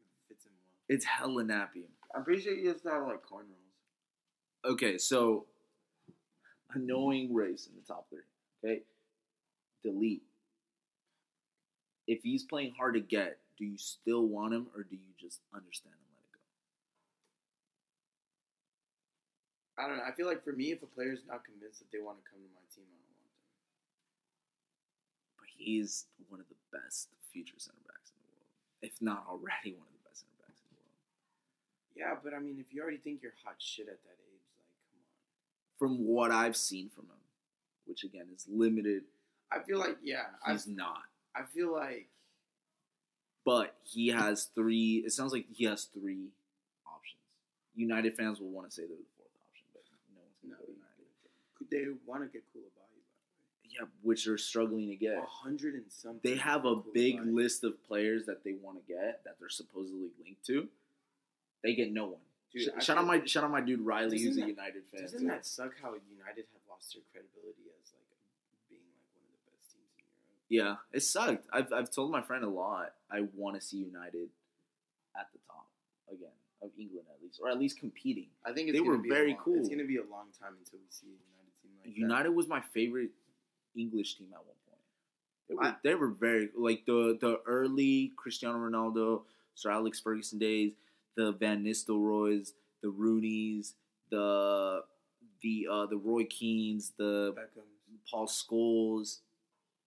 [0.00, 0.96] It fits him well.
[0.96, 1.84] It's hella nappy.
[2.14, 4.70] I'm pretty sure he has to have like cornrows.
[4.72, 5.44] Okay, so
[6.74, 8.22] annoying race in the top three.
[8.64, 8.82] Okay,
[9.84, 10.22] De Ligt.
[12.06, 15.40] If he's playing hard to get, do you still want him or do you just
[15.54, 16.40] understand and let it go?
[19.78, 20.04] I don't know.
[20.08, 22.40] I feel like for me, if a player's not convinced that they want to come
[22.40, 23.36] to my team, I don't want them.
[25.38, 29.76] But he's one of the best future center backs in the world, if not already
[29.76, 31.04] one of the best center backs in the world.
[31.96, 34.72] Yeah, but I mean, if you already think you're hot shit at that age, like,
[34.88, 35.08] come on.
[35.76, 37.22] From what I've seen from him,
[37.86, 39.04] which again is limited,
[39.54, 41.02] I feel like, yeah, I, he's not.
[41.34, 42.08] I feel like,
[43.44, 45.02] But he has three.
[45.06, 46.28] It sounds like he has three
[46.86, 47.20] options.
[47.74, 49.82] United fans will want to say they're the fourth option, but
[50.14, 51.10] no one's gonna go United.
[51.58, 55.18] could they want to get Koulibaly, by Yeah, which they're struggling to get.
[55.18, 56.20] A hundred and something.
[56.22, 57.34] They have a big Koulibaly.
[57.34, 60.68] list of players that they want to get that they're supposedly linked to.
[61.62, 62.20] They get no one.
[62.52, 65.02] Dude, Sh- shout out my shout out my dude Riley, who's a that- United fan.
[65.02, 65.26] Doesn't too.
[65.26, 68.06] that suck how United have lost their credibility as like
[68.70, 70.33] being like one of the best teams in Europe?
[70.48, 71.46] Yeah, it sucked.
[71.52, 72.92] I've I've told my friend a lot.
[73.10, 74.28] I want to see United
[75.18, 75.66] at the top
[76.12, 76.28] again
[76.62, 78.28] of England at least, or at least competing.
[78.44, 79.56] I think it's They were very long, cool.
[79.58, 81.98] It's gonna be a long time until we see a United team like that.
[82.00, 83.10] United was my favorite
[83.76, 84.80] English team at one point.
[85.48, 89.22] They were, I- they were very like the the early Cristiano Ronaldo,
[89.54, 90.72] Sir Alex Ferguson days,
[91.16, 93.74] the Van Nistelrooys, the Rooney's,
[94.10, 94.82] the
[95.42, 97.62] the uh, the Roy Keanes, the Beckham.
[98.10, 99.20] Paul Scholes,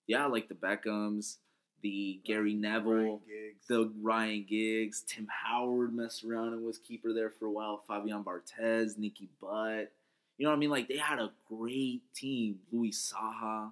[0.07, 1.37] yeah, like the Beckhams,
[1.81, 3.21] the Gary Neville, Ryan
[3.69, 7.83] the Ryan Giggs, Tim Howard messed around and was keeper there for a while.
[7.87, 9.91] Fabian Barthez, Nicky Butt.
[10.37, 10.69] You know what I mean?
[10.69, 12.59] Like they had a great team.
[12.71, 13.71] Louis Saha.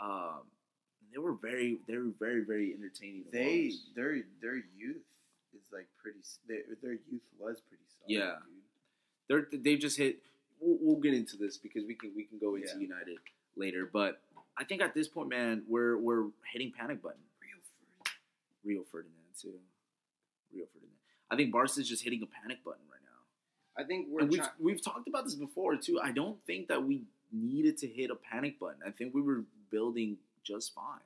[0.00, 0.40] Um,
[1.12, 3.24] they were very, they were very, very entertaining.
[3.30, 3.94] They watch.
[3.94, 5.04] their their youth
[5.54, 6.18] is like pretty.
[6.48, 8.08] Their, their youth was pretty solid.
[8.08, 8.34] Yeah.
[9.28, 9.46] dude.
[9.52, 10.18] they're they just hit.
[10.60, 12.80] We'll, we'll get into this because we can we can go into Yeah.
[12.80, 13.18] United
[13.56, 13.88] later.
[13.92, 14.20] But
[14.58, 17.20] I think at this point, man, we're we're hitting panic button.
[17.40, 18.18] Rio Ferdinand.
[18.64, 19.58] Rio Ferdinand too.
[20.54, 20.92] Rio Ferdinand.
[21.30, 23.82] I think Barca's just hitting a panic button right now.
[23.82, 25.98] I think we're And we've try- we've talked about this before too.
[26.00, 28.80] I don't think that we needed to hit a panic button.
[28.86, 31.00] I think we were building just fine.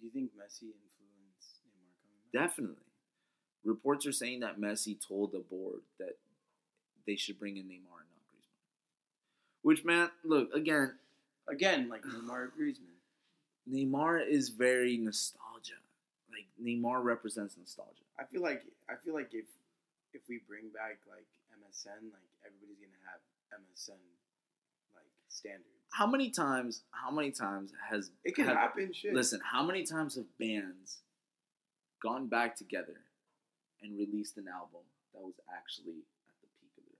[0.00, 2.48] Do you think Messi influenced Neymar coming back?
[2.48, 2.82] Definitely.
[3.64, 6.16] Reports are saying that Messi told the board that
[7.06, 9.62] they should bring in Neymar and not Griezmann.
[9.62, 10.94] Which man, look again,
[11.48, 12.96] Again, like Neymar, Griezmann.
[13.70, 15.78] Neymar is very nostalgia.
[16.30, 18.02] Like Neymar represents nostalgia.
[18.18, 19.46] I feel like I feel like if
[20.12, 23.20] if we bring back like MSN, like everybody's gonna have
[23.62, 23.98] MSN
[24.94, 25.70] like standards.
[25.92, 26.82] How many times?
[26.90, 28.92] How many times has It can have- happen.
[28.92, 29.14] Shit.
[29.14, 30.98] Listen, how many times have bands
[32.02, 33.00] gone back together
[33.82, 34.82] and released an album
[35.14, 36.98] that was actually at the peak of it?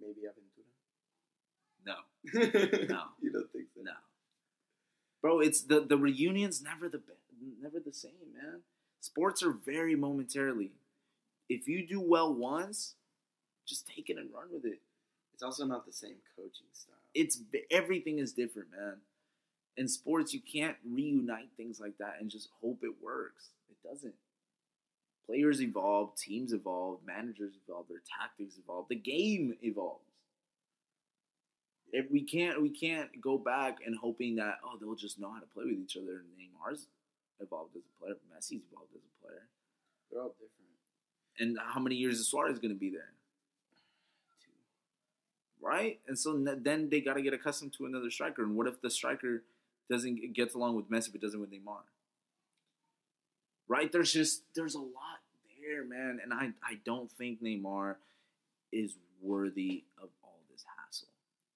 [0.00, 0.34] maybe Aventura.
[0.34, 0.47] their?
[2.34, 3.82] No, you don't think so?
[3.82, 3.92] no,
[5.22, 5.40] bro.
[5.40, 8.60] It's the the reunions never the be- never the same, man.
[9.00, 10.72] Sports are very momentarily.
[11.48, 12.94] If you do well once,
[13.66, 14.80] just take it and run with it.
[15.34, 16.94] It's also not the same coaching style.
[17.14, 18.96] It's everything is different, man.
[19.76, 23.50] In sports, you can't reunite things like that and just hope it works.
[23.70, 24.14] It doesn't.
[25.26, 30.07] Players evolve, teams evolve, managers evolve, their tactics evolve, the game evolves.
[31.92, 35.40] If we can't, we can't go back and hoping that oh they'll just know how
[35.40, 36.22] to play with each other.
[36.38, 36.86] Neymar's
[37.40, 39.42] evolved as a player, Messi's evolved as a player,
[40.10, 40.52] They're all different.
[41.38, 43.12] and how many years is Suarez going to be there?
[44.44, 44.50] Too.
[45.66, 45.98] right?
[46.06, 48.42] And so then they got to get accustomed to another striker.
[48.42, 49.44] And what if the striker
[49.90, 51.82] doesn't gets along with Messi but doesn't with Neymar?
[53.68, 53.90] Right?
[53.92, 55.20] There's just there's a lot
[55.62, 56.20] there, man.
[56.22, 57.96] And I I don't think Neymar
[58.72, 60.17] is worthy of all this hassle.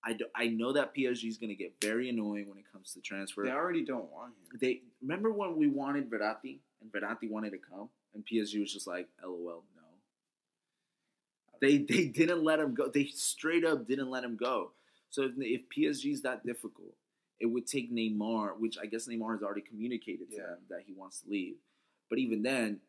[0.05, 2.93] I, do, I know that PSG is going to get very annoying when it comes
[2.95, 3.45] to transfer.
[3.45, 4.59] They already don't want him.
[4.61, 8.87] They remember when we wanted Verratti and Verratti wanted to come and PSG was just
[8.87, 9.83] like, "LOL, no."
[11.61, 12.89] They they didn't let him go.
[12.89, 14.73] They straight up didn't let him go.
[15.11, 16.95] So if, if PSG is that difficult,
[17.39, 20.43] it would take Neymar, which I guess Neymar has already communicated to Yeah.
[20.47, 21.57] them that he wants to leave.
[22.11, 22.81] But even then,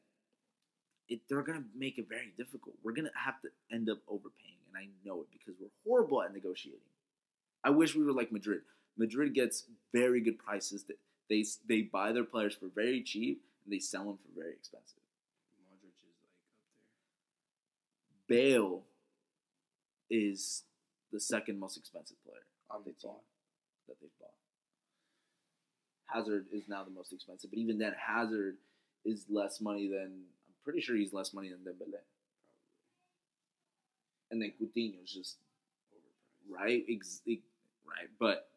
[1.09, 2.75] it, they're gonna make it very difficult.
[2.83, 6.33] We're gonna have to end up overpaying, and I know it because we're horrible at
[6.33, 6.81] negotiating.
[7.63, 8.61] I wish we were like Madrid.
[8.97, 10.83] Madrid gets very good prices.
[10.83, 10.97] That
[11.29, 14.97] they they buy their players for very cheap and they sell them for very expensive.
[15.71, 16.31] Modric is like up
[18.27, 18.37] there.
[18.37, 18.83] Bale
[20.09, 20.63] is
[21.11, 23.11] the second most expensive player on the team.
[23.11, 23.21] bought.
[23.87, 24.31] That they've bought.
[26.05, 28.57] Hazard is now the most expensive, but even then, Hazard
[29.03, 31.99] is less money than I'm pretty sure he's less money than Dembele.
[34.31, 35.37] And then Coutinho is just
[35.93, 36.55] Overpriced.
[36.55, 37.21] right, ex-
[37.93, 38.09] right.
[38.19, 38.47] But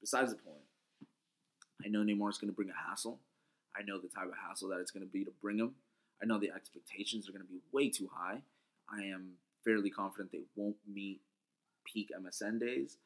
[0.00, 0.64] besides the point,
[1.84, 3.18] I know Neymar is going to bring a hassle.
[3.76, 5.74] I know the type of hassle that it's going to be to bring him.
[6.22, 8.42] I know the expectations are going to be way too high.
[8.92, 9.32] I am
[9.64, 11.20] fairly confident they won't meet
[11.84, 12.98] peak MSN days,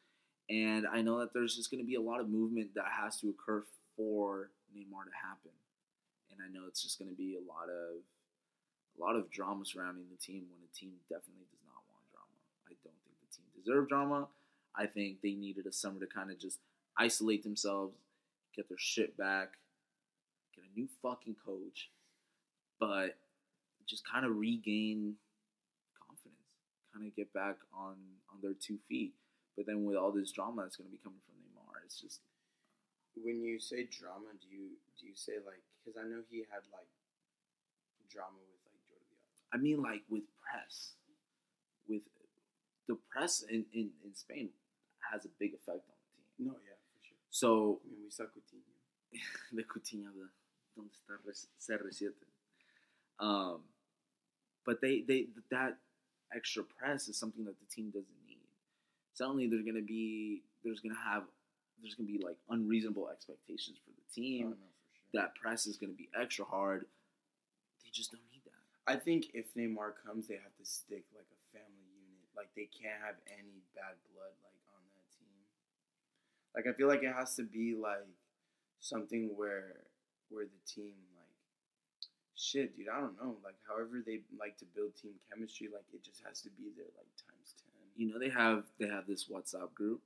[0.48, 3.20] and I know that there's just going to be a lot of movement that has
[3.20, 3.64] to occur
[3.96, 5.52] for Neymar to happen.
[6.32, 8.02] And I know it's just going to be a lot of
[8.94, 12.38] a lot of drama surrounding the team when the team definitely does not want drama.
[12.66, 14.26] I don't think the team deserved drama.
[14.76, 16.58] I think they needed a summer to kind of just
[16.98, 17.94] isolate themselves,
[18.56, 19.52] get their shit back,
[20.54, 21.90] get a new fucking coach,
[22.80, 23.16] but
[23.86, 25.16] just kind of regain
[25.98, 26.48] confidence,
[26.92, 27.96] kind of get back on
[28.32, 29.14] on their two feet.
[29.56, 32.20] But then with all this drama that's going to be coming from Neymar, it's just
[33.16, 35.62] When you say drama, do you do you say like?
[35.84, 36.90] Because I know he had like
[38.10, 39.38] drama with like Jordi Alba.
[39.52, 40.94] I mean, like with press,
[41.88, 42.02] with
[42.88, 44.50] the press in, in, in Spain
[45.12, 46.46] has a big effect on the team.
[46.48, 47.18] No, yeah, for sure.
[47.30, 48.74] So I mean, we saw Coutinho.
[49.54, 50.28] de Coutinho, de
[50.76, 52.10] donde está CR7.
[53.20, 53.60] Um,
[54.66, 55.78] but they, they that
[56.34, 58.38] extra press is something that the team doesn't need.
[59.14, 61.24] Suddenly, they're gonna be there's gonna have
[61.80, 64.50] there's gonna be like unreasonable expectations for the Oh, team.
[64.50, 65.20] no, for sure.
[65.22, 66.86] That press is gonna be extra hard.
[67.84, 68.62] They just don't need that.
[68.90, 72.26] I think if Neymar comes, they have to stick like a family unit.
[72.36, 74.53] Like they can't have any bad blood like on that team.
[76.54, 78.06] Like I feel like it has to be like
[78.80, 79.74] something where
[80.30, 81.28] where the team like
[82.36, 82.88] shit, dude.
[82.88, 83.36] I don't know.
[83.44, 86.86] Like however they like to build team chemistry, like it just has to be there
[86.96, 87.70] like times ten.
[87.96, 90.00] you know they have they have this WhatsApp group,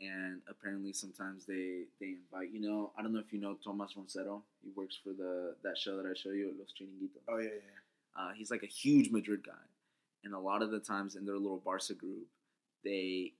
[0.00, 3.94] and apparently sometimes they they invite you know I don't know if you know Tomas
[3.96, 4.42] Roncero.
[4.62, 7.22] He works for the that show that I show you, Los Chiringuitos.
[7.28, 8.20] Oh yeah, yeah.
[8.20, 9.52] Uh, he's like a huge Madrid guy,
[10.24, 12.26] and a lot of the times in their little Barca group,
[12.84, 13.32] they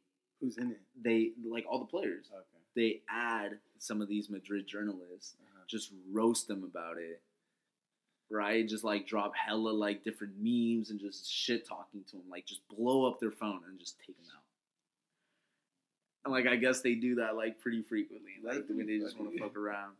[0.45, 0.81] Who's in it?
[1.03, 2.27] they like all the players.
[2.33, 2.43] Okay.
[2.77, 5.65] They add some of these Madrid journalists, Uh-huh.
[5.67, 7.23] just roast them about it,
[8.31, 8.67] right?
[8.69, 12.67] Just like drop hella like different memes and just shit talking to them, like just
[12.69, 14.43] blow up their phone and just take them out.
[16.25, 19.33] And like I guess they do that like pretty frequently, like when they just want
[19.33, 19.95] to fuck around.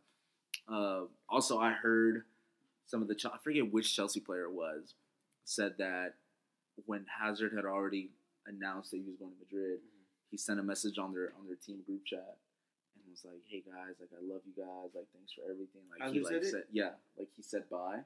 [0.67, 2.23] Uh, also, I heard
[2.87, 4.93] some of the I forget which Chelsea player it was
[5.43, 6.13] said that
[6.87, 8.09] when Hazard had already
[8.47, 9.79] announced that he was going to Madrid,
[10.29, 12.37] he sent a message on their on their team group chat
[12.95, 16.09] and was like, "Hey guys, like I love you guys, like thanks for everything." Like
[16.09, 18.01] oh, he Hazard like said yeah, like he said bye,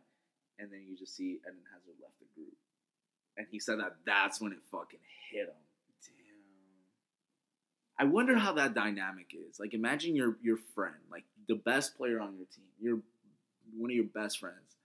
[0.60, 2.56] and then you just see Eden Hazard left the group,
[3.38, 5.00] and he said that that's when it fucking
[5.32, 5.64] hit him.
[6.04, 6.44] Damn.
[7.98, 9.60] I wonder how that dynamic is.
[9.60, 13.00] Like, imagine your your friend, like the best player on your team, your
[13.78, 14.76] one of your best friends.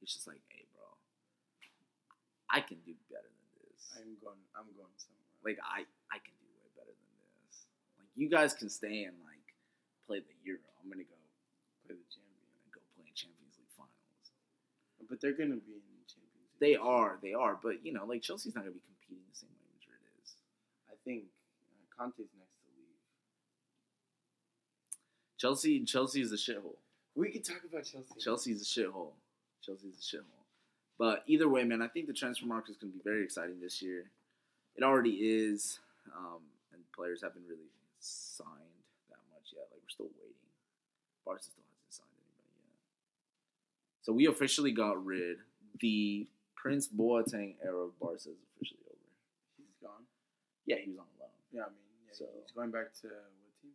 [0.00, 0.84] He's just like, "Hey, bro,
[2.50, 3.80] I can do better than this.
[3.96, 4.40] I'm going.
[4.52, 5.32] I'm going somewhere.
[5.40, 7.12] Like, I I can do way better than
[7.48, 7.64] this.
[7.96, 9.42] Like, you guys can stay and like
[10.06, 10.62] play the Euro.
[10.78, 11.18] I'm gonna go
[11.82, 12.38] play the champion.
[12.62, 14.30] and go play in Champions League finals.
[15.10, 16.62] But they're gonna be in the Champions League.
[16.62, 19.50] They are, they are, but you know, like Chelsea's not gonna be competing the same
[19.58, 20.38] way Madrid is.
[20.86, 21.26] I think
[21.66, 23.02] uh, Conte's next to leave.
[25.34, 26.78] Chelsea, Chelsea is a shithole.
[27.18, 28.14] We could talk about Chelsea.
[28.22, 29.18] Chelsea's a shithole.
[29.66, 30.46] Chelsea's a shithole.
[30.96, 33.58] But either way, man, I think the transfer market is going to be very exciting
[33.60, 34.04] this year.
[34.76, 35.80] It already is,
[36.16, 36.40] um,
[36.72, 37.68] and players have been really
[38.02, 39.66] signed that much yet.
[39.70, 40.50] Like we're still waiting.
[41.24, 42.82] Barca still hasn't signed anybody yet.
[44.02, 45.38] So we officially got rid.
[45.80, 46.26] The
[46.56, 48.98] Prince Boateng era of Barca is officially over.
[49.58, 50.04] He's gone.
[50.66, 51.30] Yeah, he was on loan.
[51.52, 51.76] Yeah, I mean,
[52.06, 53.72] yeah, So- he's going back to what team?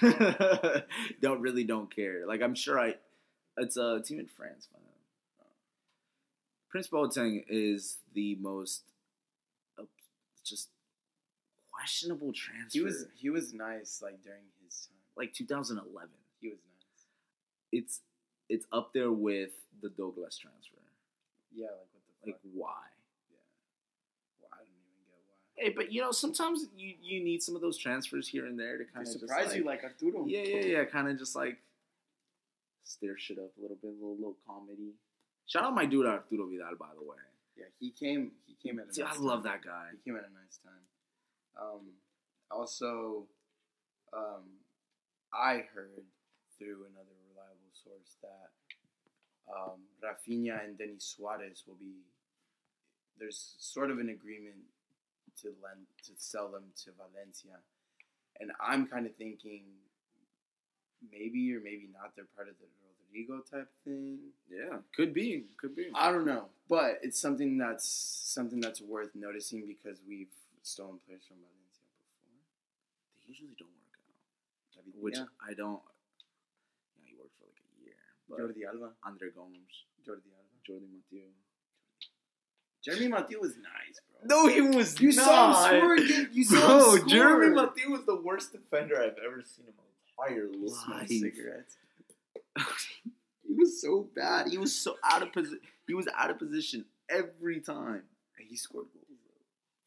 [0.00, 0.82] Don't know.
[1.22, 2.26] don't really don't care.
[2.26, 2.94] Like I'm sure I,
[3.56, 4.68] it's a team in France.
[4.72, 4.82] Man.
[6.70, 8.82] Prince Boateng is the most,
[9.76, 9.82] uh,
[10.44, 10.68] just
[11.80, 12.78] questionable transfer.
[12.78, 14.96] He was he was nice like during his time.
[15.16, 16.08] like 2011.
[16.40, 17.06] He was nice.
[17.72, 18.00] It's
[18.48, 19.50] it's up there with
[19.82, 20.76] the Douglas transfer.
[21.52, 22.26] Yeah, like what the fuck?
[22.26, 22.82] Like why?
[23.30, 23.38] yeah.
[24.40, 25.64] Well, I don't even get why.
[25.64, 28.78] Hey, but you know sometimes you you need some of those transfers here and there
[28.78, 30.26] to kind of surprise you like Arturo.
[30.26, 30.84] Yeah, yeah, yeah.
[30.84, 31.58] Kind of just like
[32.84, 34.94] stir shit up a little bit, a little, little comedy.
[35.46, 37.16] Shout out my dude Arturo Vidal, by the way.
[37.56, 38.32] Yeah, he came.
[38.46, 38.92] He came at a.
[38.92, 39.52] Dude, nice I love time.
[39.52, 39.86] that guy.
[39.92, 40.80] He came at a nice time.
[41.60, 41.92] Um,
[42.50, 43.26] also,
[44.12, 44.44] um,
[45.32, 46.04] I heard
[46.58, 48.50] through another reliable source that
[49.54, 52.04] um, Rafinha and Denis Suarez will be.
[53.18, 54.64] There's sort of an agreement
[55.42, 57.58] to lend to sell them to Valencia,
[58.40, 59.62] and I'm kind of thinking
[61.12, 62.12] maybe or maybe not.
[62.16, 62.66] They're part of the
[63.12, 64.18] Rodrigo type thing.
[64.50, 65.88] Yeah, could be, could be.
[65.94, 70.28] I don't know, but it's something that's something that's worth noticing because we've
[70.62, 72.36] stolen players from Valencia before.
[73.18, 74.16] They usually don't work out,
[74.76, 75.30] I mean, which yeah.
[75.40, 75.82] I don't.
[76.98, 77.98] Yeah, he worked for like a year.
[78.28, 81.32] Jordi Alba, Andre Gomes, Jordi Alba, Jordi Mathieu.
[82.82, 84.20] Jeremy Mathieu was nice, bro.
[84.24, 85.98] No, he was you saw him score.
[85.98, 87.08] You, you saw him score.
[87.08, 90.48] Jeremy Mathieu was the worst defender I've ever seen in my entire
[90.98, 91.08] life.
[91.08, 91.76] cigarettes.
[93.46, 94.48] he was so bad.
[94.48, 95.60] He was so out of position.
[95.86, 98.02] He was out of position every time.
[98.38, 99.09] And he scored goals.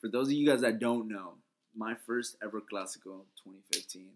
[0.04, 1.36] For those of you guys that don't know,
[1.74, 4.10] my first ever Clasico, 2015.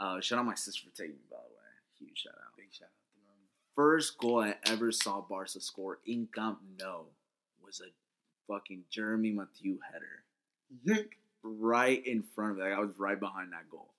[0.00, 1.70] Uh, shout out my sister for taking me, by the way.
[2.00, 2.56] Huge shout out.
[2.56, 3.76] Big shout out.
[3.76, 7.04] First goal I ever saw Barca score in Camp Nou
[7.64, 7.92] was a
[8.52, 11.06] fucking Jeremy Mathieu header.
[11.44, 12.64] right in front of me.
[12.64, 13.94] Like I was right behind that goal.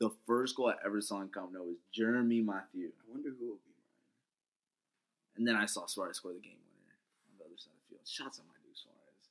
[0.00, 2.88] The first goal I ever saw in Camp Nou was Jeremy Mathieu.
[2.88, 5.36] I wonder who will be mine.
[5.36, 6.96] And then I saw Suarez score the game winner
[7.28, 8.08] on the other side of the field.
[8.08, 9.28] Shots on my dude Suarez.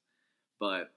[0.59, 0.93] But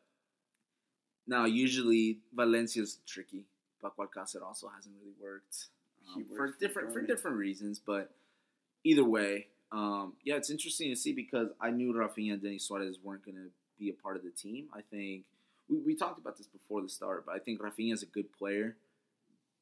[1.30, 3.44] now usually Valencia's tricky.
[3.80, 5.68] Paco Alcácer also hasn't really worked
[6.14, 7.78] um, for different for different reasons.
[7.78, 8.10] But
[8.84, 12.98] either way, um, yeah, it's interesting to see because I knew Rafinha and Denis Suarez
[13.02, 14.66] weren't going to be a part of the team.
[14.74, 15.24] I think
[15.68, 18.30] we, we talked about this before the start, but I think Rafinha is a good
[18.36, 18.76] player,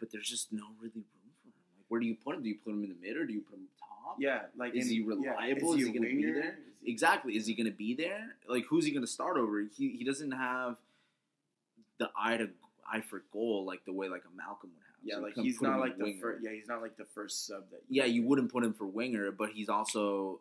[0.00, 1.04] but there's just no really room
[1.42, 1.52] for him.
[1.76, 2.42] Like, where do you put him?
[2.42, 4.16] Do you put him in the mid or do you put him top?
[4.18, 5.74] Yeah, like Is in- he yeah, reliable?
[5.74, 6.34] Is he he gonna be winger?
[6.34, 6.50] there?
[6.52, 7.36] Is he- Exactly.
[7.36, 8.36] Is he going to be there?
[8.48, 9.60] Like, who's he going to start over?
[9.76, 10.76] He he doesn't have
[11.98, 12.48] the eye to
[12.90, 14.94] eye for goal like the way like a Malcolm would have.
[15.04, 16.42] Yeah, So like he's not like the first.
[16.42, 17.82] Yeah, he's not like the first sub that.
[17.88, 20.40] Yeah, you wouldn't put him for winger, but he's also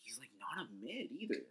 [0.00, 1.42] he's like not a mid either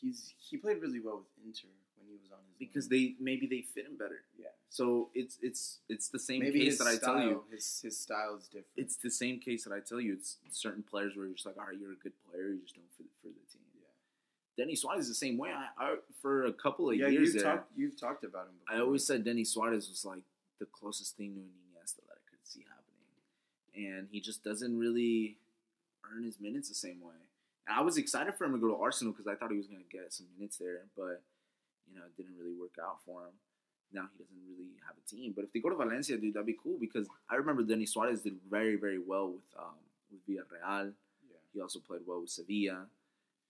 [0.00, 2.98] He's he played really well with Inter when he was on his because loan.
[3.00, 4.20] they maybe they fit him better.
[4.38, 7.44] yeah So it's it's it's the same maybe case that I style, tell you.
[7.50, 8.66] his his style is different.
[8.76, 10.12] It's the same case that I tell you.
[10.14, 12.74] It's certain players where you're just like, all right, you're a good player, you just
[12.74, 13.43] don't fit for yeah.
[14.56, 15.50] Denny Suarez is the same way.
[15.50, 18.54] I, I for a couple of yeah, years you've there, talked you've talked about him.
[18.64, 18.76] Before.
[18.76, 20.22] I always said Denny Suarez was like
[20.60, 24.78] the closest thing to an Iniesta that I could see happening, and he just doesn't
[24.78, 25.36] really.
[26.14, 27.16] earn his minutes the same way.
[27.66, 29.66] And I was excited for him to go to Arsenal because I thought he was
[29.66, 31.22] going to get some minutes there, but
[31.88, 33.32] you know, it didn't really work out for him.
[33.90, 35.32] Now he doesn't really have a team.
[35.34, 38.20] But if they go to Valencia, dude, that'd be cool because I remember Denis Suarez
[38.20, 39.80] did very, very well with um,
[40.12, 40.92] with Villarreal.
[41.26, 41.40] Yeah.
[41.54, 42.84] He also played well with Sevilla,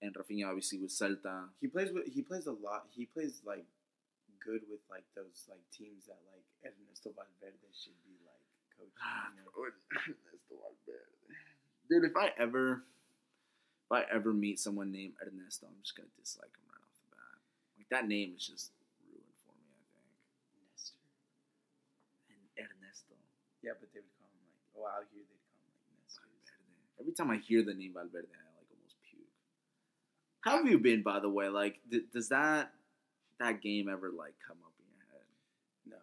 [0.01, 1.49] and Rafinha obviously with Celta.
[1.61, 2.87] He plays with he plays a lot.
[2.91, 3.65] He plays like
[4.45, 8.45] good with like those like teams that like Ernesto Valverde should be like
[8.77, 8.93] coaching.
[9.01, 9.49] Ah, you know?
[11.89, 12.81] Dude, if I ever,
[13.85, 17.09] if I ever meet someone named Ernesto, I'm just gonna dislike him right off the
[17.13, 17.37] bat.
[17.77, 18.73] Like that name is just
[19.05, 19.69] ruined for me.
[19.69, 20.09] I think.
[20.65, 20.97] Nestor.
[22.29, 23.13] And Ernesto
[23.61, 26.25] Yeah, but they would call him like oh out here they'd call him like Nestor.
[26.25, 26.97] Valverde.
[27.01, 29.29] Every time I hear the name Valverde, I like almost puke.
[30.45, 31.49] How have you been, by the way?
[31.49, 32.71] Like, d- does that
[33.39, 35.25] that game ever like come up in your head?
[35.85, 35.97] No,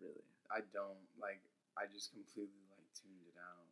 [0.00, 0.24] Really?
[0.50, 1.40] I don't like.
[1.76, 3.66] I just completely like tuned it out.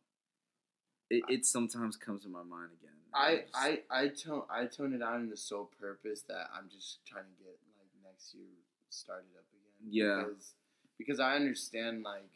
[1.09, 2.93] It, it sometimes comes to my mind again.
[3.13, 6.67] I just- I I tone I tone it out in the sole purpose that I'm
[6.69, 8.51] just trying to get like next year
[8.89, 9.87] started up again.
[9.89, 10.23] Yeah.
[10.27, 10.53] Because
[10.97, 12.29] because I understand like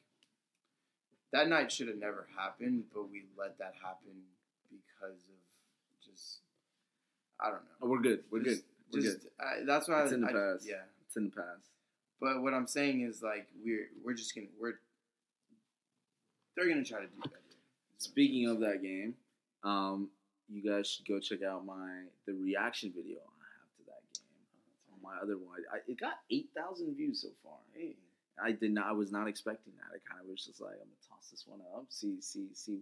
[1.33, 4.23] that night should have never happened, but we let that happen
[4.69, 5.39] because of
[7.41, 7.91] I don't Oh, know.
[7.91, 8.23] we're good.
[8.31, 8.61] We're Just-
[8.91, 8.99] good.
[8.99, 9.31] We're Just good.
[9.39, 10.67] I, that's why It's I, in the I- past.
[10.67, 10.83] Yeah.
[11.07, 11.69] It's in the past.
[12.19, 14.75] But what I'm saying is like we're we're just gonna we're
[16.55, 17.35] they're gonna try to do better.
[17.97, 19.15] Speaking of that game,
[19.63, 20.09] um,
[20.49, 24.93] you guys should go check out my the reaction video I have to that game
[24.93, 25.59] on my other one.
[25.73, 27.57] I, it got eight thousand views so far.
[27.73, 27.95] Hey,
[28.43, 28.87] I did not.
[28.87, 29.95] I was not expecting that.
[29.95, 32.79] I kind of was just like, I'm gonna toss this one up, see, see, see,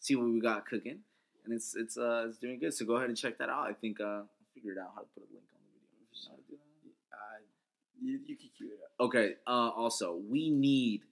[0.00, 1.00] see what we got cooking,
[1.46, 2.74] and it's it's uh it's doing good.
[2.74, 3.66] So go ahead and check that out.
[3.68, 5.96] I think uh I figured out how to put a link on the video.
[6.12, 6.56] You know how to do
[7.10, 7.16] that?
[7.16, 7.38] uh,
[8.02, 9.06] you you can cue it up.
[9.06, 9.34] Okay.
[9.46, 11.02] Uh, also, we need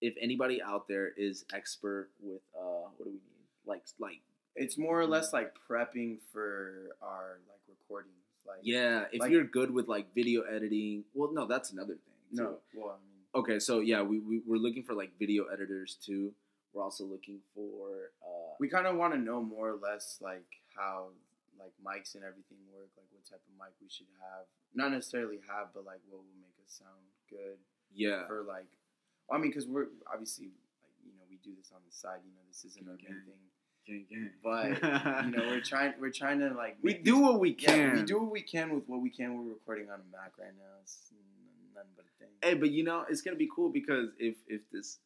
[0.00, 3.20] if anybody out there is expert with uh, what do we need?
[3.66, 4.20] Like, like
[4.54, 8.12] It's more or less like prepping for our like recordings.
[8.46, 12.36] Like yeah, if Like- you're good with like video editing, well, no, that's another thing.
[12.36, 12.42] too.
[12.42, 15.98] no, well I mean Okay, so yeah, we, we we're looking for like video editors
[16.02, 16.32] too.
[16.76, 20.44] We're also looking for uh, we kind of want to know more or less like
[20.76, 21.08] how
[21.58, 24.44] like mics and everything work, like what type of mic we should have.
[24.74, 27.00] Not necessarily have, but like what will make us sound
[27.30, 27.56] good
[27.94, 28.68] yeah, for like.
[29.32, 30.52] I mean, because we're obviously
[30.84, 32.20] like you know we do this on the side.
[32.28, 33.08] You know, this isn't our Okay.
[33.08, 33.48] main
[33.86, 34.30] thing, gang, gang.
[34.44, 37.94] but you know we're trying we're trying to like we do what we Yeah, can.
[37.96, 39.32] we do what we can with what we can.
[39.34, 40.76] We're recording on a Mac right now.
[40.82, 41.08] It's
[41.74, 42.34] nothing but a thing.
[42.42, 44.98] Hey, but you know, it's gonna be cool because if if this,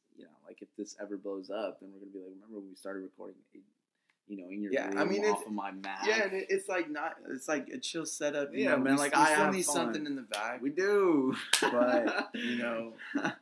[0.50, 3.00] like if this ever blows up, then we're gonna be like, remember when we started
[3.04, 3.60] recording, it,
[4.26, 6.04] you know, in your Yeah, room I mean, off of my Mac.
[6.04, 7.14] Yeah, and it, it's like not.
[7.30, 8.52] It's like a chill setup.
[8.52, 9.74] You Yeah, know, man, we like, we I still have need fun.
[9.76, 10.60] something in the back.
[10.60, 11.36] we do.
[11.62, 12.94] But, you know,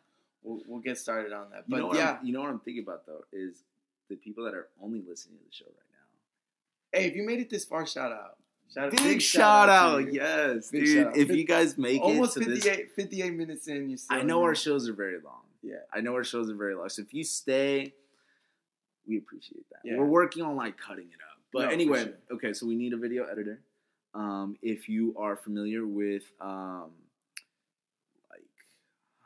[0.42, 1.64] We'll, we'll get started on that.
[1.66, 3.62] you But know yeah, I'm, you know what I'm thinking about though is
[4.08, 6.98] the people that are only listening to the show right now.
[7.00, 8.36] hey, if you made it this far, shout out.
[8.72, 10.12] Shout, out Big, shout out, you.
[10.12, 11.06] yes, Big dude.
[11.06, 11.16] out.
[11.16, 13.88] If you guys make Almost it this 58, 58 minutes in.
[13.90, 15.40] You're I know our shows are very long.
[15.62, 15.76] Yeah.
[15.92, 16.88] I know our shows are very long.
[16.88, 17.92] So if you stay,
[19.06, 19.80] we appreciate that.
[19.84, 19.96] Yeah.
[19.98, 21.38] We're working on like cutting it up.
[21.52, 22.12] But No, anyway, sure.
[22.36, 23.60] okay, so we need a video editor.
[24.14, 26.90] Um, if you are familiar with um,
[28.30, 28.42] like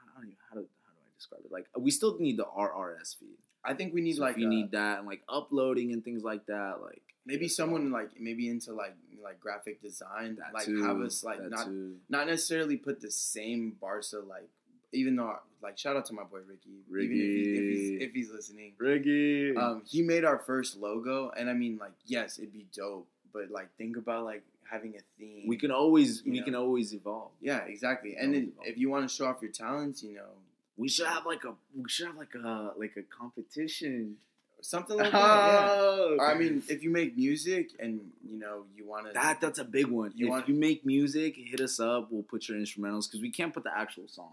[0.00, 1.52] I don't even how do how do I describe it?
[1.52, 3.38] Like we still need the RSS feed.
[3.64, 6.22] I think we need So like you a- need that and like uploading and things
[6.22, 10.82] like that, like maybe someone like maybe into like like graphic design, that like too,
[10.84, 11.96] have us like that not too.
[12.08, 14.48] not necessarily put the same Barca like
[14.92, 18.04] even though like shout out to my boy Ricky, even if, he, if he's Ricky.
[18.04, 18.72] if he's listening.
[18.78, 19.56] Ricky.
[19.56, 23.50] Um, he made our first logo, and I mean like yes, it'd be dope, but
[23.50, 25.44] like think about like having a theme.
[25.46, 26.44] we can always we know.
[26.44, 27.30] can always evolve.
[27.40, 28.16] yeah, exactly.
[28.18, 30.30] And then if you want to show off your talents, you know
[30.78, 34.16] We should have like a we should have like a like a competition.
[34.62, 35.18] something like that.
[35.18, 35.66] Yeah.
[35.70, 39.58] Oh, I mean, if you make music and you know you want to that that's
[39.58, 40.12] a big one.
[40.16, 42.08] You if want- you make music, hit us up.
[42.10, 44.32] We'll put your instrumentals because we can't put the actual song.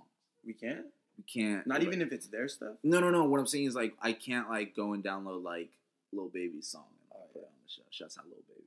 [0.49, 0.85] We can't.
[1.17, 1.65] We can't.
[1.67, 2.75] not like- even if it's their stuff.
[2.83, 3.23] No, no, no.
[3.25, 5.69] What I'm saying is like I can't like go and download like
[6.11, 7.81] Lil Baby's song and Oh, put it on the show.
[7.91, 8.65] Shouts out Lil Baby.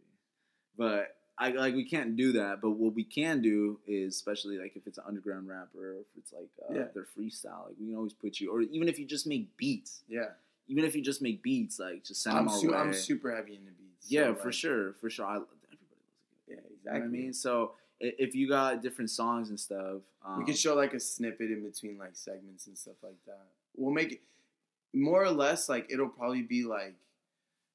[0.76, 2.60] But I like we can't do that.
[2.60, 6.32] But what we can do is, especially like if it's an underground rapper, if it's
[6.32, 6.86] like uh, Yeah.
[6.94, 10.02] their freestyle, like we can always put you, or even if you just make beats,
[10.08, 10.30] Yeah,
[10.68, 12.76] even if you just make beats, like just send I'm them su- way.
[12.76, 14.08] I'm super heavy into beats.
[14.08, 15.26] so, yeah, for like, sure, for sure.
[15.26, 17.00] I, everybody loves a good Yeah, beat, you exactly.
[17.00, 17.72] know I mean, so
[18.02, 21.62] if you got different songs and stuff, um, we could show like a snippet in
[21.62, 23.46] between like segments and stuff like that.
[23.76, 24.20] We'll make it
[24.92, 26.94] more or less like it'll probably be like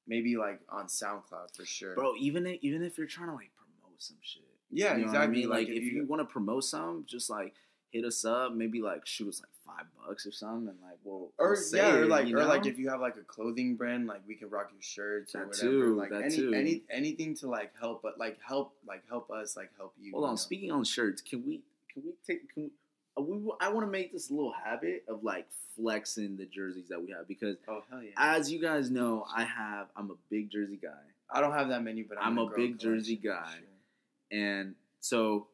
[0.06, 1.94] maybe like on SoundCloud for sure.
[1.94, 2.14] bro.
[2.18, 5.38] Even if, even if you're trying to like promote some shit, yeah, You know exactly.
[5.38, 7.54] I mean, like, if, you, you want to promote some, just like
[7.90, 8.52] hit us up.
[8.52, 11.78] Maybe like shoot us like five bucks or something, and like we'll Or we'll say
[11.78, 14.34] yeah, or like you or like if you have like a clothing brand, like we
[14.34, 15.70] can rock your shirts or whatever.
[15.70, 16.52] too, like that any too.
[16.54, 20.12] any anything to like help, but like help like help us like help you.
[20.12, 20.32] Hold you on.
[20.32, 20.36] know?
[20.36, 21.60] Speaking on shirts, can we
[21.92, 22.70] can we take can we,
[23.16, 25.46] uh, we I want to make this a little habit of like
[25.76, 28.10] flexing the jerseys that we have because Oh hell yeah!
[28.16, 30.88] as you guys know, I have I'm a big jersey guy,
[31.30, 33.52] I don't have that many, but I'm, I'm a big jersey collection guy.
[33.52, 34.40] sure.
[34.40, 35.46] and so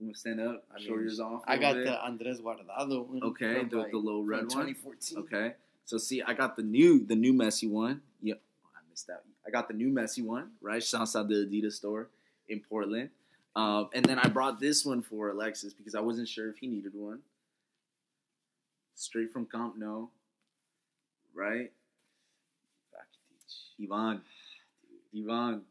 [0.00, 1.42] I'm gonna stand up, I show mean, yours off.
[1.46, 1.86] I got bit.
[1.86, 3.22] the Andres Guardado one.
[3.22, 4.66] okay, the, like, the low from red one.
[4.66, 5.18] 2014.
[5.18, 8.02] Okay, so see, I got the new the new Messi one.
[8.22, 8.34] Yeah,
[8.76, 9.22] I missed out.
[9.46, 10.82] I got the new Messi one, right?
[10.82, 12.08] Shouts out the Adidas store
[12.48, 13.10] in Portland.
[13.56, 16.68] Um, and then I brought this one for Alexis because I wasn't sure if he
[16.68, 17.20] needed one.
[18.94, 20.08] Straight from Camp Nou.
[21.34, 21.72] Right?
[22.94, 23.82] Rakitic.
[23.82, 24.20] Ivan.
[25.16, 25.62] Ivan.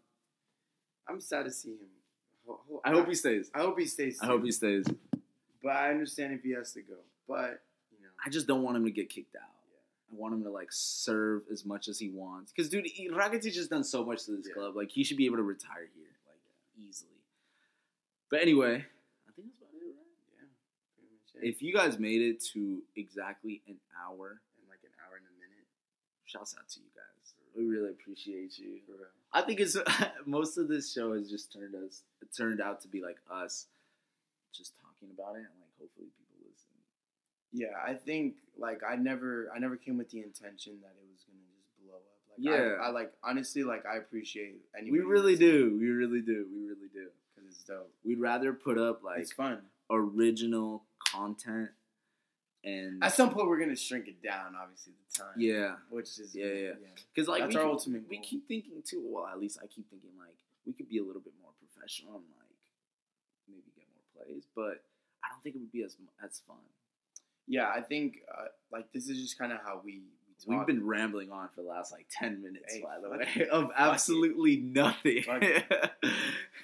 [1.07, 1.96] I'm sad to see him.
[2.83, 3.49] I hope he stays.
[3.53, 4.19] I hope he stays.
[4.21, 4.85] I hope he stays.
[5.63, 6.95] But I understand if he has to go.
[7.27, 9.41] But you know, I just don't want him to get kicked out.
[10.11, 12.51] I want him to like serve as much as he wants.
[12.53, 14.53] Because dude, Rakitic has done so much to this Yeah.
[14.53, 14.75] club.
[14.75, 16.39] Like he should be able to retire here, like
[16.77, 17.11] easily.
[18.31, 18.75] But anyway,
[19.27, 20.07] I think that's about it, right?
[20.31, 20.47] yeah,
[20.95, 21.47] pretty much it.
[21.49, 25.33] If you guys made it to exactly an hour, in like an hour and a
[25.35, 25.67] minute.
[26.25, 27.33] shouts out to you guys.
[27.57, 28.79] We really appreciate you.
[28.85, 29.07] For real.
[29.33, 29.75] I think it's
[30.25, 33.65] most of this show has just turned us it turned out to be like us
[34.53, 36.67] just talking about it and like hopefully people listen.
[37.51, 41.23] Yeah, I think like I never I never came with the intention that it was
[41.25, 42.03] gonna just blow up.
[42.29, 42.77] Like Yeah.
[42.81, 44.91] I, I like honestly like I appreciate any.
[44.91, 45.77] We really do.
[45.79, 46.47] We really do.
[46.53, 47.07] We really do.
[47.35, 47.91] because it's dope.
[48.05, 49.61] We'd rather put up like it's fun.
[49.89, 51.69] original content
[52.67, 54.55] and At some point, we're gonna shrink it down.
[54.61, 55.33] Obviously, the time.
[55.37, 56.71] yeah, Which is Yeah, yeah.
[57.13, 58.25] because like That's we our keep, ultimate We goal.
[58.25, 59.01] keep thinking too.
[59.05, 62.15] Well, at least I keep thinking like we could be a little bit more professional
[62.15, 62.55] and like
[63.49, 64.83] maybe get more plays, but
[65.23, 66.57] I don't think it would be as as fun.
[67.47, 70.01] Yeah, I think uh, like this is just kind of how we
[70.45, 73.47] we We've been rambling on for the last like ten minutes, Hey, by the way,
[73.51, 73.75] of Fuck it.
[73.77, 75.23] absolutely nothing.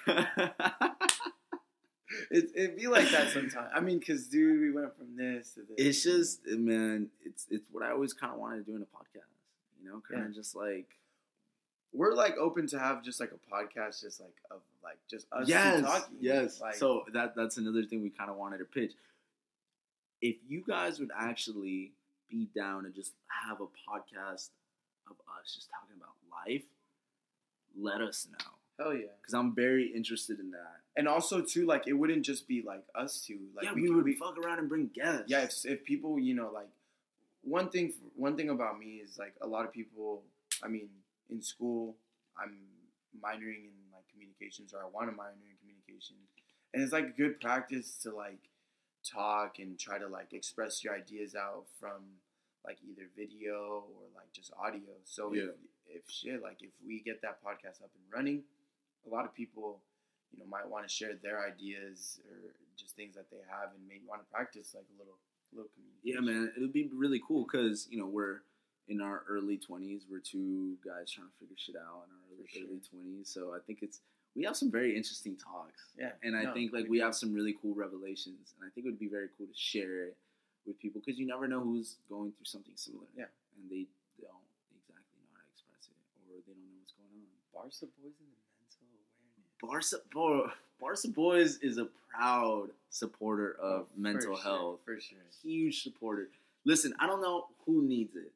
[2.35, 3.69] It, it'd be like that sometimes.
[3.75, 5.75] I mean, because dude, we went from this to this.
[5.77, 8.81] it's just eh, man, it's it's what I always kind of wanted to do in
[8.81, 9.29] a podcast.
[9.81, 10.35] You know, kind of Yeah.
[10.35, 10.87] just like
[11.93, 15.47] we're like open to have just like a podcast, just like of like just us
[15.47, 16.17] yes, talking.
[16.21, 16.59] yes.
[16.59, 18.93] Like, so that that's another thing we kind of wanted to pitch.
[20.21, 21.91] If you guys would actually
[22.31, 23.11] be down and just
[23.47, 24.49] have a podcast
[25.09, 26.15] of us just talking about
[26.47, 26.63] life,
[27.79, 29.07] let us know hell yeah.
[29.21, 30.79] because I'm very interested in that.
[30.95, 33.39] And also too, like it wouldn't just be like us two.
[33.55, 35.23] Like yeah, we, we, could- would we- fuck around and bring guests.
[35.27, 35.41] yeah.
[35.43, 36.69] If, if people, you know, like
[37.43, 40.21] one thing, one thing about me is like a lot of people.
[40.63, 40.89] I mean,
[41.29, 41.95] in school,
[42.37, 42.57] I'm
[43.19, 46.15] minoring in like communications, or I want to minor in communication,
[46.73, 48.39] and it's like good practice to like
[49.03, 52.01] talk and try to like express your ideas out from
[52.65, 54.93] like either video or like just audio.
[55.03, 55.43] So Yeah.
[55.89, 58.43] if, if shit, like if we get that podcast up and running,
[59.05, 59.79] a lot of people,
[60.33, 63.87] you know, might want to share their ideas or just things that they have and
[63.87, 65.17] maybe want to practice like a little,
[65.53, 65.69] little
[66.03, 68.41] Yeah, man, it would be really cool because you know we're
[68.89, 70.05] in our early twenties.
[70.09, 72.63] We're two guys trying to figure shit out in our early sure.
[72.67, 73.29] early twenties.
[73.29, 74.01] So I think it's
[74.35, 77.31] we have some very interesting talks, Yeah, and I no, think like we have some
[77.33, 80.17] really cool revelations, and I think it would be very cool to share it
[80.65, 83.05] with people because you never know who's going through something similar.
[83.15, 83.29] Yeah.
[83.61, 83.85] and they
[84.17, 84.41] don't
[84.73, 87.29] exactly know how to express it, or they don't know what's going on.
[87.53, 88.41] Barca boys in the.
[89.63, 94.79] Barca, Bo- Barca Boys is a proud supporter of For mental sure, health.
[94.85, 95.17] for sure.
[95.41, 96.29] Huge supporter.
[96.65, 98.31] Listen, I don't know who needs it.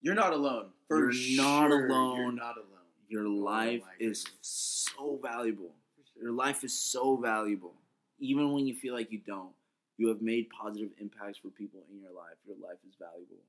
[0.00, 0.66] You're not alone.
[0.88, 2.36] For You're not sure, You're alone.
[2.36, 2.68] not alone.
[3.08, 5.74] Your Oh life my is so valuable.
[6.14, 7.74] For Your life is so valuable.
[8.20, 9.52] Even when you feel like you don't,
[9.98, 12.36] you have made positive impacts for people in your life.
[12.46, 13.42] Your life is valuable.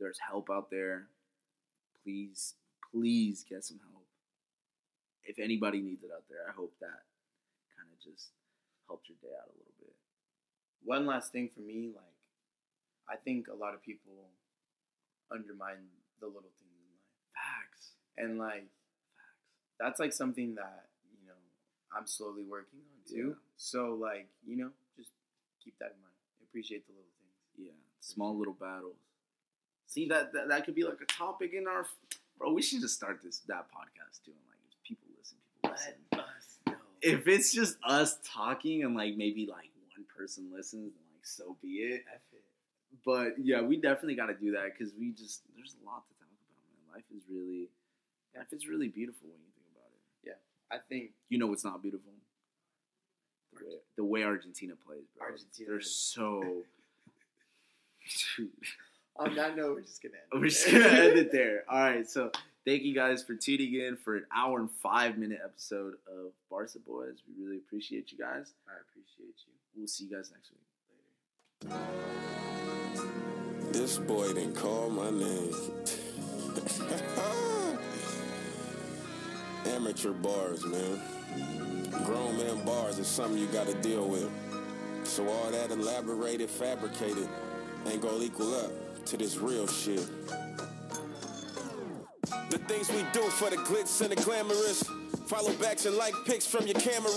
[0.00, 1.06] There's help out there.
[2.02, 2.54] Please,
[2.92, 3.97] please get some help.
[5.28, 7.04] If anybody needs it out there, I hope that
[7.76, 8.32] kind of just
[8.88, 9.92] helped your day out a little bit.
[10.82, 12.16] One last thing for me, like,
[13.08, 14.32] I think a lot of people
[15.30, 17.12] undermine the little things in life.
[17.36, 17.92] Facts.
[18.16, 18.72] And, like,
[19.12, 19.44] facts.
[19.78, 21.36] that's like something that, you know,
[21.94, 23.28] I'm slowly working on too.
[23.28, 23.34] Yeah.
[23.56, 25.10] So, like, you know, just
[25.62, 26.16] keep that in mind.
[26.42, 27.68] Appreciate the little things.
[27.68, 28.96] Yeah, small little battles.
[29.86, 31.84] See that, that that could be like a topic in our
[32.38, 32.52] bro.
[32.52, 35.08] We should just start this that podcast too, and like if people
[36.12, 36.74] us know.
[37.00, 41.68] If it's just us talking and like maybe like one person listens, like so be
[41.68, 42.04] it.
[42.32, 42.42] It.
[43.04, 46.14] But yeah, we definitely got to do that because we just there's a lot to
[46.18, 46.96] talk about, man.
[46.96, 47.68] Life is really,
[48.36, 50.00] life is really beautiful when you think about it.
[50.24, 52.12] Yeah, I think You know, it's not beautiful.
[53.52, 55.26] The way, the way Argentina plays, bro.
[55.26, 56.42] Argentina They're so.
[59.16, 60.40] On that note, we're just gonna end.
[60.40, 61.64] We're just gonna end it there.
[61.68, 62.30] All right, so
[62.68, 66.78] thank you guys for tuning in for an hour and five minute episode of Barca
[66.86, 67.22] Boys.
[67.26, 68.52] We really appreciate you guys.
[68.68, 69.54] I appreciate you.
[69.74, 71.72] We'll see you guys next week.
[73.72, 75.54] This boy didn't call my name.
[79.74, 81.00] Amateur bars, man.
[82.04, 84.30] Grown man bars is something you gotta deal with.
[85.04, 87.30] So all that elaborated, fabricated
[87.86, 88.70] ain't gonna equal up
[89.06, 90.06] to this real shit.
[92.58, 94.82] The things we do for the glitz and the glamorous.
[95.26, 97.10] Follow backs and like pics from your camera.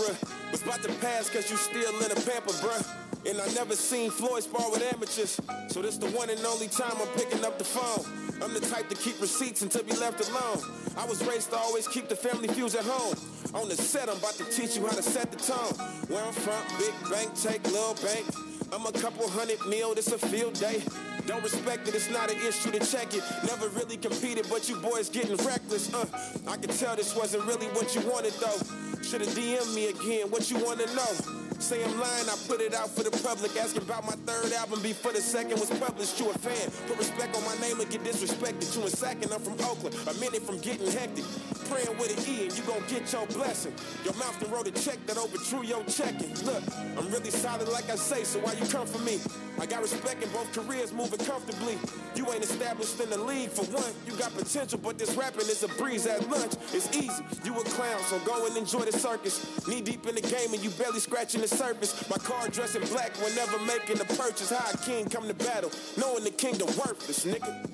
[0.51, 2.85] Was about to pass cause you still in a pamper, bruh.
[3.27, 5.39] And I never seen Floyd spar with amateurs.
[5.69, 8.05] So this the one and only time I'm picking up the phone.
[8.43, 10.61] I'm the type to keep receipts until be left alone.
[10.97, 13.15] I was raised to always keep the family feuds at home.
[13.53, 15.73] On the set, I'm about to teach you how to set the tone.
[16.07, 18.25] Where I'm from, big bank, take little bank.
[18.71, 20.81] I'm a couple hundred mil, this a field day.
[21.28, 23.24] Don't respect it, it's not an issue to check it.
[23.45, 25.93] Never really competed, but you boys getting reckless.
[25.93, 26.05] Uh,
[26.47, 28.57] I can tell this wasn't really what you wanted though.
[29.03, 31.41] Should've DM me again, what you wanna know?
[31.59, 33.55] Say I'm lying, I put it out for the public.
[33.55, 36.19] Asking about my third album before the second was published.
[36.19, 38.76] You a fan, put respect on my name and get disrespected.
[38.76, 41.26] You in second, I'm from Oakland, a minute from getting hectic.
[41.72, 43.74] Praying with an E and you gon' get your blessing.
[44.03, 46.36] Your mouth done wrote a check that overdrew your checking.
[46.43, 46.61] Look,
[46.97, 49.22] I'm really solid like I say, so why you come for me?
[49.57, 51.78] I got respect in both careers, moving comfortably.
[52.13, 53.93] You ain't established in the league for one.
[54.05, 56.55] You got potential, but this rapping is a breeze at lunch.
[56.74, 57.24] It's easy.
[57.45, 59.65] You a clown, so go and enjoy the circus.
[59.65, 62.09] Knee deep in the game and you barely scratching the surface.
[62.09, 64.51] My car dressing black whenever making a purchase.
[64.51, 67.65] A king come to battle, knowing the kingdom worthless, nigga.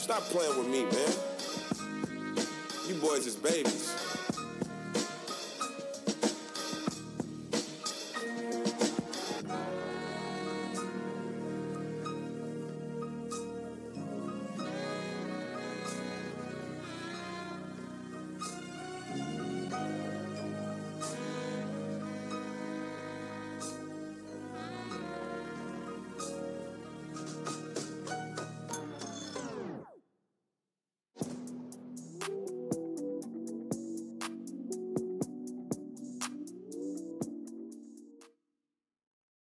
[0.00, 1.51] Stop playing with me, man.
[2.92, 4.21] You boys is babies.